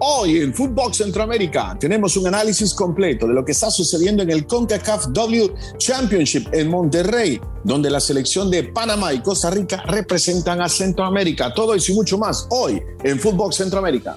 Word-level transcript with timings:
Hoy 0.00 0.42
en 0.42 0.52
Footbox 0.52 0.98
Centroamérica 0.98 1.76
tenemos 1.80 2.16
un 2.16 2.26
análisis 2.26 2.74
completo 2.74 3.26
de 3.26 3.32
lo 3.32 3.44
que 3.44 3.52
está 3.52 3.70
sucediendo 3.70 4.22
en 4.22 4.30
el 4.30 4.46
CONCACAF 4.46 5.06
W 5.08 5.54
Championship 5.78 6.48
en 6.52 6.68
Monterrey, 6.68 7.40
donde 7.64 7.88
la 7.88 8.00
selección 8.00 8.50
de 8.50 8.64
Panamá 8.64 9.14
y 9.14 9.20
Costa 9.20 9.50
Rica 9.50 9.82
representan 9.86 10.60
a 10.60 10.68
Centroamérica. 10.68 11.54
Todo 11.54 11.74
eso 11.74 11.92
y 11.92 11.94
mucho 11.94 12.18
más 12.18 12.46
hoy 12.50 12.82
en 13.02 13.18
Footbox 13.18 13.56
Centroamérica. 13.56 14.16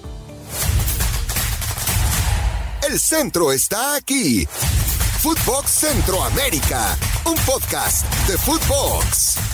El 2.88 2.98
centro 2.98 3.52
está 3.52 3.94
aquí. 3.94 4.46
Footbox 5.20 5.70
Centroamérica, 5.70 6.98
un 7.24 7.36
podcast 7.46 8.04
de 8.26 8.36
Footbox. 8.36 9.49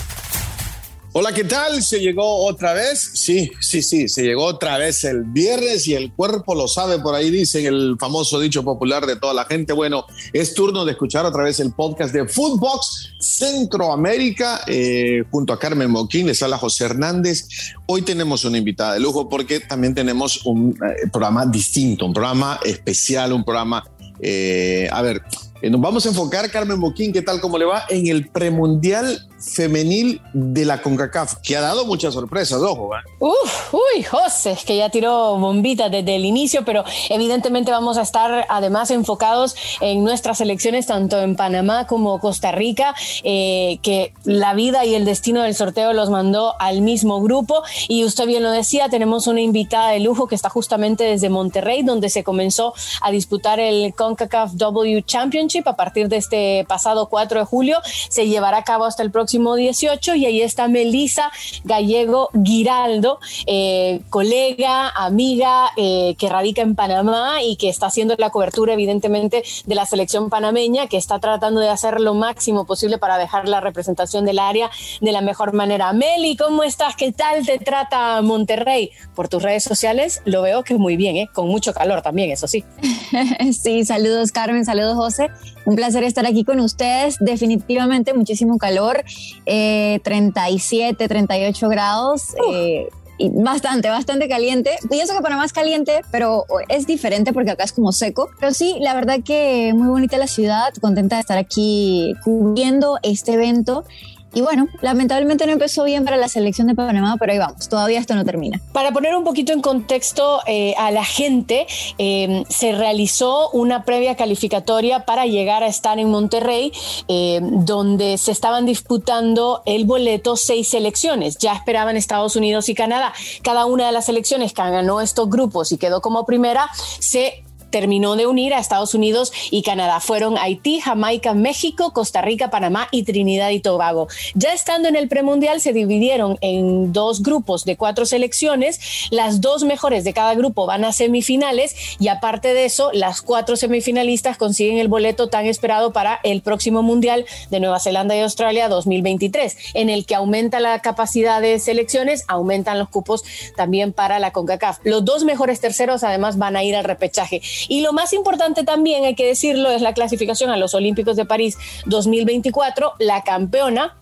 Hola, 1.19 1.33
¿qué 1.33 1.45
tal? 1.45 1.81
¿Se 1.81 1.99
llegó 1.99 2.45
otra 2.45 2.73
vez? 2.73 3.09
Sí, 3.15 3.49
sí, 3.59 3.81
sí, 3.81 4.07
se 4.07 4.21
llegó 4.21 4.45
otra 4.45 4.77
vez 4.77 5.03
el 5.03 5.23
viernes 5.23 5.87
y 5.87 5.95
el 5.95 6.13
cuerpo 6.13 6.53
lo 6.53 6.67
sabe, 6.67 6.99
por 6.99 7.15
ahí 7.15 7.31
dicen 7.31 7.65
el 7.65 7.95
famoso 7.99 8.39
dicho 8.39 8.63
popular 8.63 9.07
de 9.07 9.15
toda 9.15 9.33
la 9.33 9.45
gente. 9.45 9.73
Bueno, 9.73 10.05
es 10.31 10.53
turno 10.53 10.85
de 10.85 10.91
escuchar 10.91 11.25
otra 11.25 11.43
vez 11.43 11.59
el 11.59 11.73
podcast 11.73 12.13
de 12.13 12.27
Footbox 12.27 13.13
Centroamérica 13.19 14.61
eh, 14.67 15.23
junto 15.31 15.53
a 15.53 15.57
Carmen 15.57 15.89
Moquín, 15.89 16.27
les 16.27 16.43
habla 16.43 16.59
José 16.59 16.85
Hernández. 16.85 17.47
Hoy 17.87 18.03
tenemos 18.03 18.45
una 18.45 18.59
invitada 18.59 18.93
de 18.93 18.99
lujo 18.99 19.27
porque 19.27 19.59
también 19.59 19.95
tenemos 19.95 20.45
un 20.45 20.77
eh, 20.85 21.07
programa 21.11 21.47
distinto, 21.47 22.05
un 22.05 22.13
programa 22.13 22.59
especial, 22.63 23.33
un 23.33 23.43
programa, 23.43 23.83
eh, 24.21 24.87
a 24.91 25.01
ver, 25.01 25.23
nos 25.61 25.81
vamos 25.81 26.05
a 26.05 26.09
enfocar, 26.09 26.49
Carmen 26.51 26.79
Boquín, 26.79 27.11
¿qué 27.11 27.21
tal? 27.21 27.41
¿Cómo 27.41 27.57
le 27.57 27.65
va? 27.65 27.83
En 27.89 28.07
el 28.07 28.27
premundial 28.29 29.27
femenil 29.39 30.21
de 30.33 30.65
la 30.65 30.81
CONCACAF, 30.81 31.35
que 31.43 31.55
ha 31.55 31.61
dado 31.61 31.85
muchas 31.85 32.13
sorpresas, 32.13 32.61
ojo. 32.61 32.95
¿eh? 32.95 32.99
Uf, 33.19 33.73
uy, 33.73 34.03
José, 34.03 34.57
que 34.65 34.77
ya 34.77 34.89
tiró 34.89 35.37
bombita 35.37 35.89
desde 35.89 36.15
el 36.15 36.25
inicio, 36.25 36.65
pero 36.65 36.83
evidentemente 37.09 37.71
vamos 37.71 37.97
a 37.97 38.01
estar 38.01 38.45
además 38.49 38.91
enfocados 38.91 39.55
en 39.81 40.03
nuestras 40.03 40.41
elecciones, 40.41 40.87
tanto 40.87 41.21
en 41.21 41.35
Panamá 41.35 41.85
como 41.87 42.19
Costa 42.19 42.51
Rica, 42.51 42.95
eh, 43.23 43.79
que 43.81 44.13
la 44.23 44.53
vida 44.53 44.85
y 44.85 44.95
el 44.95 45.05
destino 45.05 45.43
del 45.43 45.55
sorteo 45.55 45.93
los 45.93 46.09
mandó 46.09 46.55
al 46.59 46.81
mismo 46.81 47.21
grupo. 47.21 47.63
Y 47.87 48.03
usted 48.05 48.25
bien 48.25 48.43
lo 48.43 48.51
decía, 48.51 48.89
tenemos 48.89 49.27
una 49.27 49.41
invitada 49.41 49.91
de 49.91 49.99
lujo 49.99 50.27
que 50.27 50.35
está 50.35 50.49
justamente 50.49 51.03
desde 51.03 51.29
Monterrey, 51.29 51.83
donde 51.83 52.09
se 52.09 52.23
comenzó 52.23 52.73
a 53.01 53.11
disputar 53.11 53.59
el 53.59 53.93
CONCACAF 53.93 54.53
W 54.53 55.03
Champions 55.03 55.46
a 55.65 55.75
partir 55.75 56.09
de 56.09 56.17
este 56.17 56.65
pasado 56.67 57.07
4 57.07 57.39
de 57.39 57.45
julio. 57.45 57.77
Se 58.09 58.27
llevará 58.27 58.57
a 58.57 58.63
cabo 58.63 58.83
hasta 58.83 59.01
el 59.01 59.11
próximo 59.11 59.55
18 59.55 60.15
y 60.15 60.25
ahí 60.25 60.41
está 60.41 60.67
Melisa 60.67 61.31
Gallego 61.63 62.29
Giraldo, 62.43 63.19
eh, 63.45 64.01
colega, 64.09 64.89
amiga 64.89 65.71
eh, 65.77 66.15
que 66.17 66.27
radica 66.27 66.61
en 66.61 66.75
Panamá 66.75 67.41
y 67.41 67.55
que 67.55 67.69
está 67.69 67.87
haciendo 67.87 68.15
la 68.17 68.29
cobertura 68.29 68.73
evidentemente 68.73 69.43
de 69.65 69.75
la 69.75 69.85
selección 69.85 70.29
panameña, 70.29 70.87
que 70.87 70.97
está 70.97 71.19
tratando 71.19 71.61
de 71.61 71.69
hacer 71.69 72.01
lo 72.01 72.13
máximo 72.13 72.65
posible 72.65 72.97
para 72.97 73.17
dejar 73.17 73.47
la 73.47 73.61
representación 73.61 74.25
del 74.25 74.39
área 74.39 74.69
de 74.99 75.11
la 75.13 75.21
mejor 75.21 75.53
manera. 75.53 75.93
Meli, 75.93 76.35
¿cómo 76.35 76.63
estás? 76.63 76.95
¿Qué 76.97 77.13
tal 77.13 77.45
te 77.45 77.57
trata 77.57 78.21
Monterrey? 78.21 78.91
Por 79.15 79.29
tus 79.29 79.41
redes 79.41 79.63
sociales 79.63 80.21
lo 80.25 80.41
veo 80.41 80.63
que 80.63 80.75
muy 80.75 80.97
bien, 80.97 81.15
¿eh? 81.15 81.29
con 81.33 81.47
mucho 81.47 81.73
calor 81.73 82.01
también, 82.01 82.31
eso 82.31 82.47
sí. 82.47 82.65
sí, 83.61 83.85
saludos 83.85 84.33
Carmen, 84.33 84.65
saludos 84.65 84.95
José. 84.95 85.29
Un 85.65 85.75
placer 85.75 86.03
estar 86.03 86.25
aquí 86.25 86.43
con 86.43 86.59
ustedes. 86.59 87.17
Definitivamente 87.19 88.13
muchísimo 88.13 88.57
calor, 88.57 89.03
37, 89.45 91.03
eh, 91.03 91.07
38 91.07 91.69
grados. 91.69 92.35
Eh, 92.51 92.87
y 93.19 93.29
bastante, 93.29 93.89
bastante 93.89 94.27
caliente. 94.29 94.77
Pienso 94.89 95.15
que 95.15 95.21
Panamá 95.21 95.45
es 95.45 95.53
caliente, 95.53 96.01
pero 96.11 96.45
es 96.69 96.85
diferente 96.85 97.33
porque 97.33 97.51
acá 97.51 97.63
es 97.63 97.71
como 97.71 97.91
seco. 97.91 98.29
Pero 98.39 98.53
sí, 98.53 98.77
la 98.79 98.93
verdad 98.93 99.19
que 99.25 99.73
muy 99.75 99.87
bonita 99.87 100.17
la 100.17 100.27
ciudad, 100.27 100.73
contenta 100.79 101.15
de 101.15 101.21
estar 101.21 101.37
aquí 101.37 102.13
cubriendo 102.23 102.99
este 103.01 103.33
evento 103.33 103.85
y 104.33 104.41
bueno, 104.41 104.67
lamentablemente 104.81 105.45
no 105.45 105.53
empezó 105.53 105.83
bien 105.83 106.03
para 106.03 106.17
la 106.17 106.27
selección 106.27 106.67
de 106.67 106.75
Panamá, 106.75 107.15
pero 107.19 107.31
ahí 107.31 107.39
vamos, 107.39 107.69
todavía 107.69 107.99
esto 107.99 108.13
no 108.15 108.25
termina. 108.25 108.61
Para 108.73 108.91
poner 108.91 109.15
un 109.15 109.23
poquito 109.23 109.53
en 109.53 109.61
contexto 109.61 110.41
eh, 110.45 110.75
a 110.77 110.91
la 110.91 111.05
gente, 111.05 111.65
eh, 111.97 112.43
se 112.49 112.73
realizó 112.73 113.49
una 113.51 113.83
previa 113.83 114.15
calificatoria 114.15 115.05
para 115.05 115.25
llegar 115.25 115.63
a 115.63 115.67
estar 115.67 115.97
en 115.97 116.09
Monterrey, 116.09 116.71
eh, 117.07 117.39
donde 117.41 118.17
se 118.17 118.31
estaban 118.31 118.65
disputando 118.65 119.63
el 119.65 119.85
boleto 119.85 120.35
seis 120.35 120.67
selecciones. 120.69 121.37
Ya 121.37 121.53
esperaban 121.53 121.97
Estados 121.97 122.35
Unidos 122.35 122.69
y 122.69 122.75
Canadá. 122.75 123.13
Cada 123.41 123.65
una 123.65 123.87
de 123.87 123.91
las 123.91 124.05
selecciones 124.05 124.53
que 124.53 124.61
ganó 124.61 125.01
estos 125.01 125.29
grupos 125.29 125.71
y 125.71 125.77
quedó 125.77 126.01
como 126.01 126.25
primera, 126.25 126.69
se 126.99 127.43
terminó 127.69 128.15
de 128.15 128.27
unir 128.27 128.53
a 128.53 128.59
Estados 128.59 128.93
Unidos 128.93 129.31
y 129.51 129.61
Canadá. 129.61 129.99
Fueron 129.99 130.37
Haití, 130.37 130.79
Jamaica, 130.79 131.33
México, 131.33 131.93
Costa 131.93 132.21
Rica, 132.21 132.49
Panamá 132.49 132.87
y 132.91 133.03
Trinidad 133.03 133.49
y 133.49 133.59
Tobago. 133.59 134.07
Ya 134.33 134.53
estando 134.53 134.87
en 134.87 134.95
el 134.95 135.07
premundial 135.07 135.61
se 135.61 135.73
dividieron 135.73 136.37
en 136.41 136.93
dos 136.93 137.21
grupos 137.23 137.65
de 137.65 137.77
cuatro 137.77 138.05
selecciones. 138.05 138.79
Las 139.11 139.41
dos 139.41 139.63
mejores 139.63 140.03
de 140.03 140.13
cada 140.13 140.35
grupo 140.35 140.65
van 140.65 140.85
a 140.85 140.93
semifinales 140.93 141.75
y 141.99 142.07
aparte 142.07 142.53
de 142.53 142.65
eso, 142.65 142.91
las 142.93 143.21
cuatro 143.21 143.55
semifinalistas 143.55 144.37
consiguen 144.37 144.77
el 144.77 144.87
boleto 144.87 145.27
tan 145.27 145.45
esperado 145.45 145.93
para 145.93 146.19
el 146.23 146.41
próximo 146.41 146.83
mundial 146.83 147.25
de 147.49 147.59
Nueva 147.59 147.79
Zelanda 147.79 148.15
y 148.15 148.19
Australia 148.19 148.69
2023, 148.69 149.57
en 149.73 149.89
el 149.89 150.05
que 150.05 150.15
aumenta 150.15 150.59
la 150.59 150.79
capacidad 150.79 151.41
de 151.41 151.59
selecciones, 151.59 152.23
aumentan 152.27 152.79
los 152.79 152.89
cupos 152.89 153.23
también 153.55 153.93
para 153.93 154.19
la 154.19 154.31
CONCACAF. 154.31 154.79
Los 154.83 155.05
dos 155.05 155.23
mejores 155.23 155.59
terceros 155.59 156.03
además 156.03 156.37
van 156.37 156.55
a 156.55 156.63
ir 156.63 156.75
al 156.75 156.83
repechaje. 156.83 157.41
Y 157.67 157.81
lo 157.81 157.93
más 157.93 158.13
importante 158.13 158.63
también, 158.63 159.05
hay 159.05 159.15
que 159.15 159.25
decirlo, 159.25 159.69
es 159.69 159.81
la 159.81 159.93
clasificación 159.93 160.49
a 160.49 160.57
los 160.57 160.73
Olímpicos 160.73 161.15
de 161.15 161.25
París 161.25 161.57
2024. 161.85 162.93
La 162.99 163.23
campeona 163.23 163.97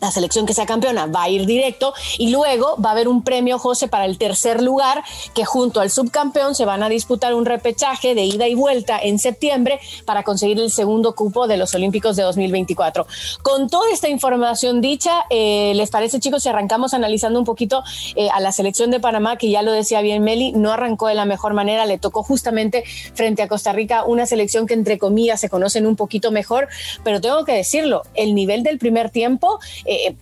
la 0.00 0.10
selección 0.10 0.46
que 0.46 0.54
sea 0.54 0.66
campeona 0.66 1.06
va 1.06 1.24
a 1.24 1.28
ir 1.28 1.46
directo 1.46 1.94
y 2.18 2.30
luego 2.30 2.76
va 2.84 2.90
a 2.90 2.92
haber 2.92 3.08
un 3.08 3.22
premio, 3.22 3.58
José, 3.58 3.88
para 3.88 4.04
el 4.04 4.18
tercer 4.18 4.62
lugar, 4.62 5.02
que 5.34 5.44
junto 5.44 5.80
al 5.80 5.90
subcampeón 5.90 6.54
se 6.54 6.64
van 6.64 6.82
a 6.82 6.88
disputar 6.88 7.34
un 7.34 7.44
repechaje 7.44 8.14
de 8.14 8.24
ida 8.24 8.48
y 8.48 8.54
vuelta 8.54 8.98
en 8.98 9.18
septiembre 9.18 9.80
para 10.04 10.22
conseguir 10.22 10.58
el 10.58 10.70
segundo 10.70 11.14
cupo 11.14 11.46
de 11.46 11.56
los 11.56 11.74
Olímpicos 11.74 12.16
de 12.16 12.22
2024. 12.22 13.06
Con 13.42 13.68
toda 13.68 13.90
esta 13.90 14.08
información 14.08 14.80
dicha, 14.80 15.24
eh, 15.30 15.72
¿les 15.74 15.90
parece, 15.90 16.20
chicos, 16.20 16.42
si 16.42 16.48
arrancamos 16.48 16.94
analizando 16.94 17.38
un 17.38 17.44
poquito 17.44 17.82
eh, 18.16 18.28
a 18.30 18.40
la 18.40 18.52
selección 18.52 18.90
de 18.90 19.00
Panamá, 19.00 19.36
que 19.36 19.50
ya 19.50 19.62
lo 19.62 19.72
decía 19.72 20.00
bien 20.00 20.22
Meli, 20.22 20.52
no 20.52 20.72
arrancó 20.72 21.08
de 21.08 21.14
la 21.14 21.24
mejor 21.24 21.54
manera, 21.54 21.86
le 21.86 21.98
tocó 21.98 22.22
justamente 22.22 22.84
frente 23.14 23.42
a 23.42 23.48
Costa 23.48 23.72
Rica 23.72 24.04
una 24.04 24.26
selección 24.26 24.66
que 24.66 24.74
entre 24.74 24.98
comillas 24.98 25.40
se 25.40 25.48
conocen 25.48 25.86
un 25.86 25.96
poquito 25.96 26.30
mejor, 26.30 26.68
pero 27.04 27.20
tengo 27.20 27.44
que 27.44 27.52
decirlo, 27.52 28.02
el 28.14 28.34
nivel 28.34 28.62
del 28.62 28.78
primer 28.78 29.10
tiempo 29.10 29.58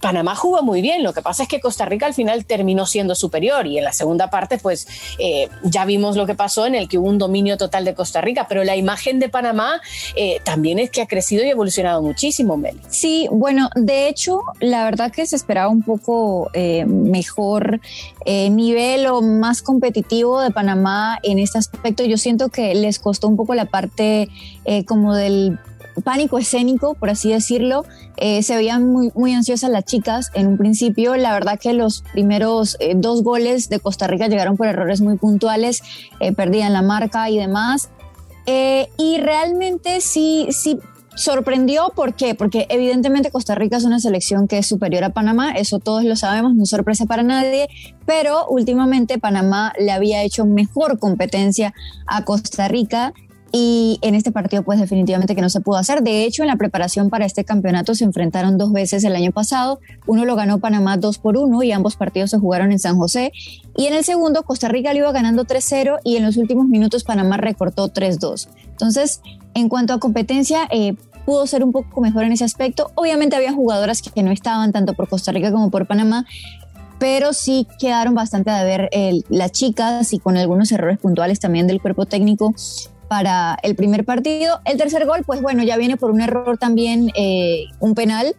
Panamá 0.00 0.34
jugó 0.34 0.62
muy 0.62 0.80
bien, 0.80 1.02
lo 1.02 1.12
que 1.12 1.20
pasa 1.20 1.42
es 1.42 1.48
que 1.48 1.60
Costa 1.60 1.84
Rica 1.84 2.06
al 2.06 2.14
final 2.14 2.44
terminó 2.44 2.86
siendo 2.86 3.14
superior 3.14 3.66
y 3.66 3.78
en 3.78 3.84
la 3.84 3.92
segunda 3.92 4.30
parte 4.30 4.56
pues 4.58 4.86
eh, 5.18 5.48
ya 5.62 5.84
vimos 5.84 6.16
lo 6.16 6.26
que 6.26 6.34
pasó 6.34 6.66
en 6.66 6.74
el 6.74 6.88
que 6.88 6.98
hubo 6.98 7.08
un 7.08 7.18
dominio 7.18 7.56
total 7.56 7.84
de 7.84 7.94
Costa 7.94 8.20
Rica, 8.20 8.46
pero 8.48 8.64
la 8.64 8.76
imagen 8.76 9.18
de 9.18 9.28
Panamá 9.28 9.80
eh, 10.16 10.40
también 10.44 10.78
es 10.78 10.90
que 10.90 11.02
ha 11.02 11.06
crecido 11.06 11.44
y 11.44 11.48
evolucionado 11.48 12.02
muchísimo, 12.02 12.56
Meli. 12.56 12.80
Sí, 12.88 13.28
bueno, 13.30 13.68
de 13.74 14.08
hecho, 14.08 14.42
la 14.60 14.84
verdad 14.84 15.12
que 15.12 15.26
se 15.26 15.36
esperaba 15.36 15.68
un 15.68 15.82
poco 15.82 16.50
mejor 16.86 17.80
nivel 18.26 19.06
o 19.06 19.20
más 19.22 19.62
competitivo 19.62 20.40
de 20.40 20.50
Panamá 20.50 21.18
en 21.22 21.38
este 21.38 21.58
aspecto. 21.58 22.04
Yo 22.04 22.16
siento 22.16 22.48
que 22.48 22.74
les 22.74 22.98
costó 22.98 23.28
un 23.28 23.36
poco 23.36 23.54
la 23.54 23.66
parte 23.66 24.28
como 24.86 25.14
del 25.14 25.58
pánico 26.02 26.38
escénico, 26.38 26.94
por 26.94 27.10
así 27.10 27.32
decirlo. 27.32 27.84
Eh, 28.16 28.42
se 28.42 28.56
veían 28.56 28.86
muy, 28.86 29.10
muy 29.14 29.32
ansiosas 29.34 29.70
las 29.70 29.84
chicas 29.84 30.30
en 30.34 30.46
un 30.46 30.58
principio. 30.58 31.16
La 31.16 31.32
verdad 31.32 31.58
que 31.58 31.72
los 31.72 32.02
primeros 32.12 32.76
eh, 32.80 32.94
dos 32.96 33.22
goles 33.22 33.68
de 33.68 33.80
Costa 33.80 34.06
Rica 34.06 34.28
llegaron 34.28 34.56
por 34.56 34.66
errores 34.66 35.00
muy 35.00 35.16
puntuales, 35.16 35.82
eh, 36.20 36.32
perdían 36.32 36.72
la 36.72 36.82
marca 36.82 37.28
y 37.30 37.38
demás. 37.38 37.90
y 38.96 39.18
realmente 39.18 40.00
sí, 40.00 40.48
sí 40.50 40.78
sorprendió, 41.18 41.92
¿por 41.94 42.14
qué? 42.14 42.34
Porque 42.34 42.66
evidentemente 42.70 43.30
Costa 43.30 43.54
Rica 43.54 43.76
es 43.76 43.84
una 43.84 43.98
selección 43.98 44.46
que 44.46 44.58
es 44.58 44.66
superior 44.66 45.04
a 45.04 45.10
Panamá, 45.10 45.52
eso 45.52 45.80
todos 45.80 46.04
lo 46.04 46.14
sabemos, 46.16 46.54
no 46.54 46.62
es 46.62 46.70
sorpresa 46.70 47.06
para 47.06 47.22
nadie, 47.24 47.68
pero 48.06 48.46
últimamente 48.48 49.18
Panamá 49.18 49.72
le 49.78 49.90
había 49.90 50.22
hecho 50.22 50.46
mejor 50.46 50.98
competencia 50.98 51.74
a 52.06 52.24
Costa 52.24 52.68
Rica 52.68 53.12
y 53.50 53.98
en 54.02 54.14
este 54.14 54.30
partido 54.30 54.62
pues 54.62 54.78
definitivamente 54.78 55.34
que 55.34 55.40
no 55.40 55.48
se 55.48 55.60
pudo 55.60 55.76
hacer. 55.76 56.02
De 56.02 56.24
hecho, 56.24 56.42
en 56.42 56.48
la 56.48 56.56
preparación 56.56 57.08
para 57.08 57.24
este 57.24 57.44
campeonato 57.44 57.94
se 57.94 58.04
enfrentaron 58.04 58.58
dos 58.58 58.72
veces 58.72 59.04
el 59.04 59.16
año 59.16 59.32
pasado. 59.32 59.80
Uno 60.06 60.24
lo 60.24 60.36
ganó 60.36 60.58
Panamá 60.58 60.96
2 60.96 61.18
por 61.18 61.36
1 61.36 61.62
y 61.62 61.72
ambos 61.72 61.96
partidos 61.96 62.30
se 62.30 62.38
jugaron 62.38 62.72
en 62.72 62.78
San 62.78 62.96
José. 62.96 63.32
Y 63.76 63.86
en 63.86 63.94
el 63.94 64.04
segundo 64.04 64.42
Costa 64.42 64.68
Rica 64.68 64.92
lo 64.92 64.98
iba 65.00 65.12
ganando 65.12 65.44
3-0 65.44 65.98
y 66.04 66.16
en 66.16 66.24
los 66.24 66.36
últimos 66.36 66.66
minutos 66.66 67.04
Panamá 67.04 67.38
recortó 67.38 67.88
3-2. 67.88 68.48
Entonces, 68.70 69.22
en 69.54 69.68
cuanto 69.68 69.94
a 69.94 69.98
competencia, 69.98 70.68
eh, 70.70 70.94
pudo 71.24 71.46
ser 71.46 71.64
un 71.64 71.72
poco 71.72 72.00
mejor 72.00 72.24
en 72.24 72.32
ese 72.32 72.44
aspecto. 72.44 72.90
Obviamente 72.94 73.36
había 73.36 73.52
jugadoras 73.52 74.02
que 74.02 74.22
no 74.22 74.30
estaban 74.30 74.72
tanto 74.72 74.94
por 74.94 75.08
Costa 75.08 75.32
Rica 75.32 75.52
como 75.52 75.70
por 75.70 75.86
Panamá, 75.86 76.26
pero 76.98 77.32
sí 77.32 77.66
quedaron 77.78 78.14
bastante 78.14 78.50
a 78.50 78.62
ver 78.64 78.90
las 79.28 79.52
chicas 79.52 80.12
y 80.12 80.18
con 80.18 80.36
algunos 80.36 80.70
errores 80.72 80.98
puntuales 80.98 81.38
también 81.38 81.66
del 81.66 81.80
cuerpo 81.80 82.06
técnico 82.06 82.54
para 83.08 83.58
el 83.62 83.74
primer 83.74 84.04
partido. 84.04 84.60
El 84.64 84.76
tercer 84.76 85.06
gol, 85.06 85.24
pues 85.26 85.40
bueno, 85.40 85.62
ya 85.62 85.76
viene 85.76 85.96
por 85.96 86.10
un 86.10 86.20
error 86.20 86.58
también, 86.58 87.10
eh, 87.14 87.64
un 87.80 87.94
penal, 87.94 88.36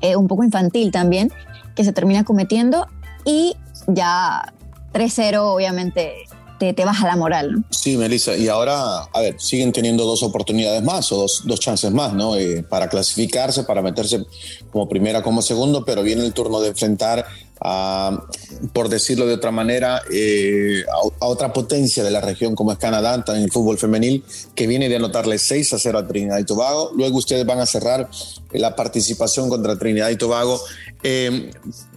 eh, 0.00 0.16
un 0.16 0.28
poco 0.28 0.44
infantil 0.44 0.90
también, 0.90 1.32
que 1.74 1.84
se 1.84 1.92
termina 1.92 2.24
cometiendo 2.24 2.86
y 3.24 3.56
ya 3.86 4.52
3-0 4.92 5.38
obviamente 5.40 6.12
te, 6.58 6.84
baja 6.84 7.06
la 7.06 7.16
moral. 7.16 7.64
Sí, 7.70 7.96
Melissa, 7.96 8.36
y 8.36 8.48
ahora, 8.48 9.02
a 9.12 9.20
ver, 9.20 9.38
siguen 9.38 9.72
teniendo 9.72 10.04
dos 10.04 10.22
oportunidades 10.22 10.82
más 10.82 11.12
o 11.12 11.18
dos, 11.18 11.42
dos 11.44 11.60
chances 11.60 11.92
más, 11.92 12.14
¿no? 12.14 12.36
Eh, 12.36 12.62
para 12.62 12.88
clasificarse, 12.88 13.64
para 13.64 13.82
meterse 13.82 14.24
como 14.70 14.88
primera, 14.88 15.22
como 15.22 15.42
segundo, 15.42 15.84
pero 15.84 16.02
viene 16.02 16.24
el 16.24 16.32
turno 16.32 16.60
de 16.60 16.68
enfrentar 16.68 17.26
a, 17.64 18.26
por 18.74 18.90
decirlo 18.90 19.26
de 19.26 19.34
otra 19.34 19.50
manera, 19.50 20.02
eh, 20.12 20.84
a, 21.20 21.26
otra 21.26 21.52
potencia 21.52 22.04
de 22.04 22.10
la 22.10 22.20
región 22.20 22.54
como 22.54 22.72
es 22.72 22.78
Canadá, 22.78 23.24
en 23.26 23.42
el 23.42 23.50
fútbol 23.50 23.78
femenil, 23.78 24.22
que 24.54 24.66
viene 24.66 24.88
de 24.88 24.96
anotarle 24.96 25.38
6 25.38 25.72
a 25.72 25.78
0 25.78 25.98
a 25.98 26.06
Trinidad 26.06 26.38
y 26.38 26.44
Tobago. 26.44 26.92
Luego 26.94 27.16
ustedes 27.18 27.46
van 27.46 27.60
a 27.60 27.66
cerrar 27.66 28.08
la 28.52 28.76
participación 28.76 29.48
contra 29.48 29.78
Trinidad 29.78 30.10
y 30.10 30.16
Tobago. 30.16 30.60
Eh, 31.02 31.50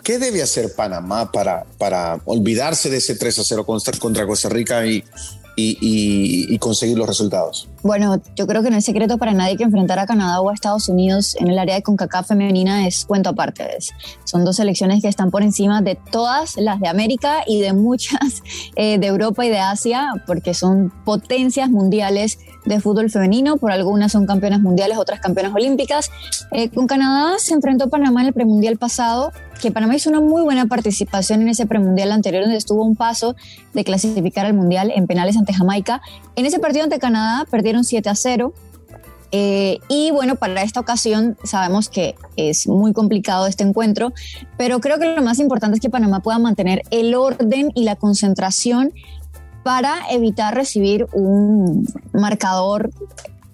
¿Qué 0.04 0.19
debe 0.19 0.42
hacer 0.42 0.74
Panamá 0.74 1.31
para, 1.31 1.66
para 1.78 2.22
olvidarse 2.24 2.90
de 2.90 2.98
ese 2.98 3.16
3 3.16 3.40
a 3.40 3.44
0 3.44 3.66
contra 4.00 4.25
Costa 4.25 4.48
Rica 4.48 4.86
y, 4.86 5.04
y, 5.58 6.58
conseguir 6.60 6.98
los 6.98 7.08
resultados? 7.08 7.68
Bueno, 7.84 8.20
yo 8.36 8.48
creo 8.48 8.64
que 8.64 8.72
no 8.72 8.78
es 8.78 8.86
secreto 8.86 9.18
para 9.18 9.34
nadie 9.34 9.56
que 9.56 9.64
enfrentar 9.64 10.00
a 10.00 10.06
Canadá 10.06 10.42
o 10.42 10.50
a 10.50 10.54
Estados 10.54 10.90
Unidos 10.90 11.36
en 11.40 11.48
el 11.48 11.60
área 11.60 11.76
de 11.76 11.84
CONCACAF 11.84 12.28
femenina 12.28 12.88
es 12.88 13.06
cuento 13.06 13.30
aparte. 13.30 13.64
son 14.24 14.44
dos 14.46 14.56
selecciones 14.58 15.02
que 15.02 15.08
están 15.08 15.32
por 15.32 15.44
encima 15.44 15.82
de 15.82 15.96
todas 15.96 16.58
las 16.58 16.80
de 16.80 16.88
América 16.88 17.44
y 17.46 17.62
de 17.62 17.74
muchas 17.74 18.42
eh, 18.76 18.98
de 18.98 19.08
Europa 19.08 19.46
y 19.46 19.50
de 19.50 19.60
Asia, 19.60 20.10
porque 20.26 20.54
son 20.54 20.92
potencias 21.06 21.70
mundiales 21.70 22.40
de 22.66 22.80
fútbol 22.80 23.10
femenino. 23.10 23.58
Por 23.58 23.72
algunas 23.72 24.12
son 24.12 24.26
campeonas 24.26 24.60
mundiales, 24.60 24.98
otras 24.98 25.20
campeonas 25.20 25.54
olímpicas. 25.54 26.10
Eh, 26.52 26.70
con 26.70 26.88
Canadá 26.88 27.38
se 27.38 27.54
enfrentó 27.54 27.90
Panamá 27.90 28.22
en 28.22 28.28
el 28.28 28.34
premundial 28.34 28.78
pasado 28.78 29.32
que 29.58 29.72
Panamá 29.72 29.96
hizo 29.96 30.10
una 30.10 30.22
muy 30.22 30.44
buena 30.44 30.68
participación 30.68 31.42
en 31.42 31.50
ese 31.50 31.66
premundial 31.66 32.12
anterior, 32.12 32.44
donde 32.44 32.58
estuvo 32.58 32.84
un 32.84 32.96
paso 32.96 33.36
de 33.74 33.84
clasificar 33.84 34.46
al 34.46 34.54
mundial 34.54 34.92
en 34.94 35.08
penales 35.08 35.38
ante 35.38 35.54
Jamaica. 35.54 36.02
En 36.36 36.46
ese 36.46 36.60
partido 36.60 36.84
ante 36.84 37.00
Canadá 37.00 37.46
perdieron 37.68 37.84
7 37.84 38.10
a 38.10 38.16
0. 38.16 38.54
Eh, 39.34 39.80
y 39.90 40.12
bueno, 40.12 40.36
para 40.36 40.62
esta 40.62 40.80
ocasión 40.80 41.38
sabemos 41.44 41.90
que 41.90 42.16
es 42.38 42.66
muy 42.66 42.94
complicado 42.94 43.46
este 43.46 43.64
encuentro, 43.64 44.14
pero 44.58 44.80
creo 44.80 45.00
que 45.00 45.16
lo 45.16 45.22
más 45.22 45.40
importante 45.40 45.75
es 45.75 45.81
que 45.81 45.90
Panamá 45.90 46.22
pueda 46.22 46.40
mantener 46.40 46.81
el 46.92 47.14
orden 47.14 47.72
y 47.75 47.84
la 47.84 47.98
concentración 47.98 48.94
para 49.64 49.98
evitar 50.12 50.56
recibir 50.56 51.08
un 51.12 51.86
marcador 52.14 52.90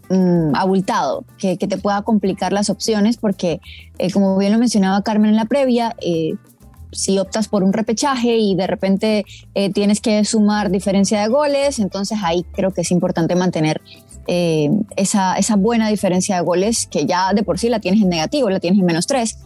Mm, 0.09 0.53
abultado, 0.55 1.23
que, 1.39 1.57
te 1.57 1.77
pueda 1.77 2.03
complicar 2.03 2.53
las 2.53 2.69
opciones, 2.69 3.17
porque 3.17 3.61
eh, 3.97 4.11
como 4.11 4.37
bien 4.37 4.51
lo 4.51 4.59
mencionaba 4.59 5.01
Carmen 5.01 5.31
en 5.31 5.37
la 5.37 5.45
previa, 5.45 5.95
eh, 6.01 6.35
si 6.91 7.17
optas 7.17 7.47
por 7.47 7.63
un 7.63 7.73
repechaje 7.73 8.37
y 8.37 8.53
de 8.53 8.67
repente 8.67 9.25
eh, 9.55 9.71
tienes 9.71 10.01
que 10.01 10.23
sumar 10.25 10.69
diferencia 10.69 11.21
de 11.21 11.29
goles, 11.29 11.79
entonces 11.79 12.19
ahí 12.21 12.45
creo 12.51 12.71
que 12.71 12.81
es 12.81 12.91
importante 12.91 13.35
mantener 13.35 13.81
esa, 14.27 15.35
esa 15.35 15.55
buena 15.55 15.89
diferencia 15.89 16.35
de 16.35 16.41
goles 16.41 16.87
que 16.87 17.05
ya 17.05 17.33
de 17.33 17.43
por 17.43 17.59
sí 17.59 17.69
la 17.69 17.79
tienes 17.79 18.01
en 18.01 18.09
negativo, 18.09 18.49
la 18.49 18.59
tienes 18.59 18.79
en 18.79 18.85
menos 18.85 19.07
tres. 19.07 19.37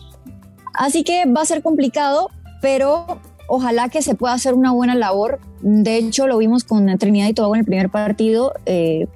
Así 0.73 1.03
que 1.03 1.25
va 1.25 1.41
a 1.41 1.45
ser 1.45 1.63
complicado, 1.63 2.29
pero 2.61 3.19
ojalá 3.47 3.89
que 3.89 4.01
se 4.01 4.13
pueda 4.15 4.33
hacer 4.33 4.53
una 4.53 4.71
buena 4.71 4.93
labor. 4.93 5.39
De 5.61 5.97
hecho, 5.97 6.27
lo 6.27 6.37
vimos 6.37 6.63
con 6.63 6.97
Trinidad 6.97 7.27
y 7.27 7.33
Tobago 7.33 7.55
en 7.55 7.59
el 7.61 7.65
primer 7.65 7.89
partido. 7.89 8.53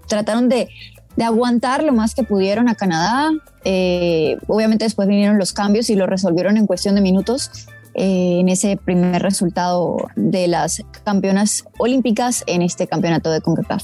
trataron 0.07 0.49
de 0.49 0.69
de 1.15 1.23
aguantar 1.23 1.83
lo 1.83 1.93
más 1.93 2.15
que 2.15 2.23
pudieron 2.23 2.69
a 2.69 2.75
Canadá. 2.75 3.31
Eh, 3.63 4.37
obviamente 4.47 4.85
después 4.85 5.07
vinieron 5.07 5.37
los 5.37 5.53
cambios 5.53 5.89
y 5.89 5.95
lo 5.95 6.07
resolvieron 6.07 6.57
en 6.57 6.67
cuestión 6.67 6.95
de 6.95 7.01
minutos 7.01 7.67
eh, 7.93 8.39
en 8.39 8.49
ese 8.49 8.77
primer 8.77 9.21
resultado 9.21 9.97
de 10.15 10.47
las 10.47 10.83
campeonas 11.03 11.65
olímpicas 11.77 12.43
en 12.47 12.61
este 12.61 12.87
campeonato 12.87 13.31
de 13.31 13.41
CONCACAF 13.41 13.83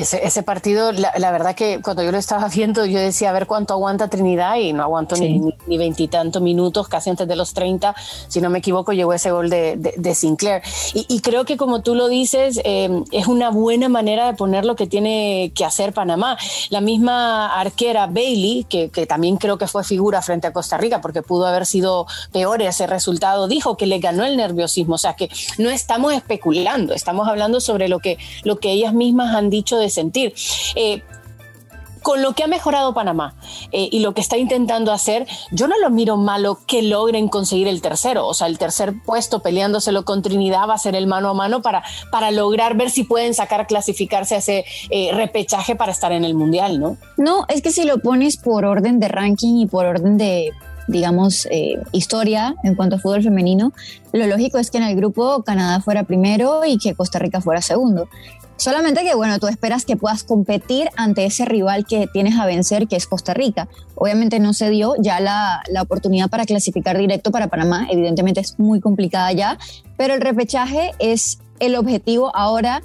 ese, 0.00 0.42
partido, 0.42 0.92
la, 0.92 1.30
verdad 1.30 1.54
que 1.54 1.80
cuando 1.82 2.02
yo 2.02 2.12
lo 2.12 2.18
estaba 2.18 2.48
viendo, 2.54 2.86
yo 2.86 2.98
decía 2.98 3.30
a 3.30 3.32
ver 3.32 3.46
cuánto 3.46 3.74
aguanta 3.74 4.08
Trinidad 4.08 4.56
y 4.56 4.72
no 4.72 4.82
aguanto 4.82 5.16
ni 5.16 5.78
veintitantos 5.78 6.40
minutos, 6.40 6.88
casi 6.88 7.10
antes 7.10 7.28
de 7.28 7.36
los 7.36 7.52
30, 7.52 7.94
si 8.28 8.40
no 8.40 8.50
me 8.50 8.58
equivoco, 8.58 8.92
llegó 8.92 9.12
ese 9.12 9.30
gol 9.30 9.50
de, 9.50 9.76
de, 9.76 10.14
Sinclair. 10.14 10.62
Y, 10.94 11.20
creo 11.20 11.44
que 11.44 11.56
como 11.56 11.82
tú 11.82 11.94
lo 11.94 12.08
dices, 12.08 12.60
eh, 12.64 13.02
es 13.10 13.26
una 13.26 13.50
buena 13.50 13.88
manera 13.88 14.26
de 14.26 14.34
poner 14.34 14.64
lo 14.64 14.76
que 14.76 14.86
tiene 14.86 15.52
que 15.54 15.64
hacer 15.64 15.92
Panamá. 15.92 16.36
La 16.70 16.80
misma 16.80 17.48
arquera 17.58 18.06
Bailey, 18.06 18.64
que, 18.64 18.90
que 18.90 19.06
también 19.06 19.36
creo 19.36 19.58
que 19.58 19.66
fue 19.66 19.84
figura 19.84 20.22
frente 20.22 20.46
a 20.46 20.52
Costa 20.52 20.78
Rica, 20.78 21.00
porque 21.00 21.22
pudo 21.22 21.46
haber 21.46 21.66
sido 21.66 22.06
peor 22.32 22.62
ese 22.62 22.86
resultado, 22.86 23.48
dijo 23.48 23.76
que 23.76 23.86
le 23.86 23.98
ganó 23.98 24.24
el 24.24 24.36
nerviosismo. 24.36 24.94
O 24.94 24.98
sea 24.98 25.14
que 25.14 25.28
no 25.58 25.70
estamos 25.70 26.12
especulando, 26.12 26.94
estamos 26.94 27.28
hablando 27.28 27.60
sobre 27.60 27.88
lo 27.88 27.98
que, 27.98 28.18
lo 28.44 28.58
que 28.58 28.70
ellas 28.70 28.94
mismas 28.94 29.34
han 29.34 29.50
dicho 29.50 29.81
de 29.82 29.90
sentir. 29.90 30.34
Eh, 30.74 31.02
con 32.02 32.20
lo 32.20 32.32
que 32.32 32.44
ha 32.44 32.48
mejorado 32.48 32.94
Panamá 32.94 33.34
eh, 33.70 33.88
y 33.90 34.00
lo 34.00 34.12
que 34.12 34.20
está 34.20 34.36
intentando 34.36 34.92
hacer, 34.92 35.26
yo 35.50 35.68
no 35.68 35.78
lo 35.78 35.90
miro 35.90 36.16
malo 36.16 36.58
que 36.66 36.82
logren 36.82 37.28
conseguir 37.28 37.68
el 37.68 37.80
tercero. 37.80 38.26
O 38.26 38.34
sea, 38.34 38.48
el 38.48 38.58
tercer 38.58 38.94
puesto 39.04 39.40
peleándoselo 39.40 40.04
con 40.04 40.22
Trinidad 40.22 40.68
va 40.68 40.74
a 40.74 40.78
ser 40.78 40.94
el 40.96 41.06
mano 41.06 41.30
a 41.30 41.34
mano 41.34 41.62
para, 41.62 41.82
para 42.10 42.30
lograr 42.30 42.76
ver 42.76 42.90
si 42.90 43.04
pueden 43.04 43.34
sacar, 43.34 43.66
clasificarse 43.66 44.34
a 44.34 44.38
ese 44.38 44.64
eh, 44.90 45.10
repechaje 45.12 45.76
para 45.76 45.92
estar 45.92 46.12
en 46.12 46.24
el 46.24 46.34
Mundial, 46.34 46.80
¿no? 46.80 46.96
No, 47.16 47.44
es 47.48 47.62
que 47.62 47.70
si 47.70 47.84
lo 47.84 47.98
pones 47.98 48.36
por 48.36 48.64
orden 48.64 48.98
de 48.98 49.08
ranking 49.08 49.58
y 49.58 49.66
por 49.66 49.86
orden 49.86 50.18
de 50.18 50.52
digamos, 50.88 51.48
historia 51.92 52.54
en 52.62 52.74
cuanto 52.74 52.96
a 52.96 52.98
fútbol 52.98 53.22
femenino, 53.22 53.72
lo 54.12 54.26
lógico 54.26 54.58
es 54.58 54.70
que 54.70 54.78
en 54.78 54.84
el 54.84 54.96
grupo 54.96 55.42
Canadá 55.42 55.80
fuera 55.80 56.04
primero 56.04 56.64
y 56.64 56.78
que 56.78 56.94
Costa 56.94 57.18
Rica 57.18 57.40
fuera 57.40 57.62
segundo. 57.62 58.08
Solamente 58.56 59.02
que, 59.02 59.14
bueno, 59.14 59.40
tú 59.40 59.48
esperas 59.48 59.84
que 59.84 59.96
puedas 59.96 60.22
competir 60.22 60.88
ante 60.96 61.24
ese 61.24 61.44
rival 61.44 61.84
que 61.84 62.06
tienes 62.06 62.38
a 62.38 62.46
vencer, 62.46 62.86
que 62.86 62.94
es 62.94 63.08
Costa 63.08 63.34
Rica. 63.34 63.68
Obviamente 63.96 64.38
no 64.38 64.52
se 64.52 64.70
dio 64.70 64.94
ya 65.00 65.18
la, 65.18 65.62
la 65.68 65.82
oportunidad 65.82 66.30
para 66.30 66.44
clasificar 66.44 66.96
directo 66.96 67.32
para 67.32 67.48
Panamá, 67.48 67.88
evidentemente 67.90 68.40
es 68.40 68.60
muy 68.60 68.80
complicada 68.80 69.32
ya, 69.32 69.58
pero 69.96 70.14
el 70.14 70.20
repechaje 70.20 70.92
es 71.00 71.40
el 71.58 71.74
objetivo 71.74 72.30
ahora 72.36 72.82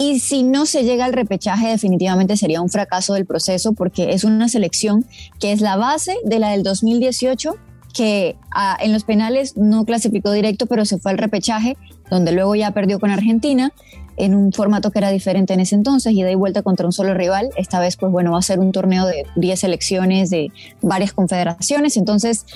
y 0.00 0.18
si 0.18 0.44
no 0.44 0.64
se 0.64 0.82
llega 0.82 1.04
al 1.04 1.12
repechaje, 1.12 1.68
definitivamente 1.68 2.34
sería 2.38 2.62
un 2.62 2.70
fracaso 2.70 3.12
del 3.12 3.26
proceso 3.26 3.74
porque 3.74 4.14
es 4.14 4.24
una 4.24 4.48
selección 4.48 5.04
que 5.38 5.52
es 5.52 5.60
la 5.60 5.76
base 5.76 6.16
de 6.24 6.38
la 6.38 6.52
del 6.52 6.62
2018, 6.62 7.54
que 7.92 8.36
ah, 8.50 8.78
en 8.80 8.94
los 8.94 9.04
penales 9.04 9.58
no 9.58 9.84
clasificó 9.84 10.32
directo, 10.32 10.64
pero 10.64 10.86
se 10.86 10.96
fue 10.96 11.10
al 11.10 11.18
repechaje, 11.18 11.76
donde 12.10 12.32
luego 12.32 12.54
ya 12.54 12.70
perdió 12.70 12.98
con 12.98 13.10
Argentina 13.10 13.74
en 14.16 14.34
un 14.34 14.52
formato 14.54 14.90
que 14.90 15.00
era 15.00 15.10
diferente 15.10 15.52
en 15.52 15.60
ese 15.60 15.74
entonces, 15.74 16.14
y 16.14 16.22
de 16.22 16.34
vuelta 16.34 16.62
contra 16.62 16.86
un 16.86 16.92
solo 16.92 17.12
rival. 17.12 17.50
Esta 17.56 17.78
vez, 17.78 17.98
pues 17.98 18.10
bueno, 18.10 18.32
va 18.32 18.38
a 18.38 18.42
ser 18.42 18.58
un 18.58 18.72
torneo 18.72 19.06
de 19.06 19.26
10 19.36 19.60
selecciones 19.60 20.30
de 20.30 20.50
varias 20.80 21.12
confederaciones. 21.12 21.98
Entonces, 21.98 22.46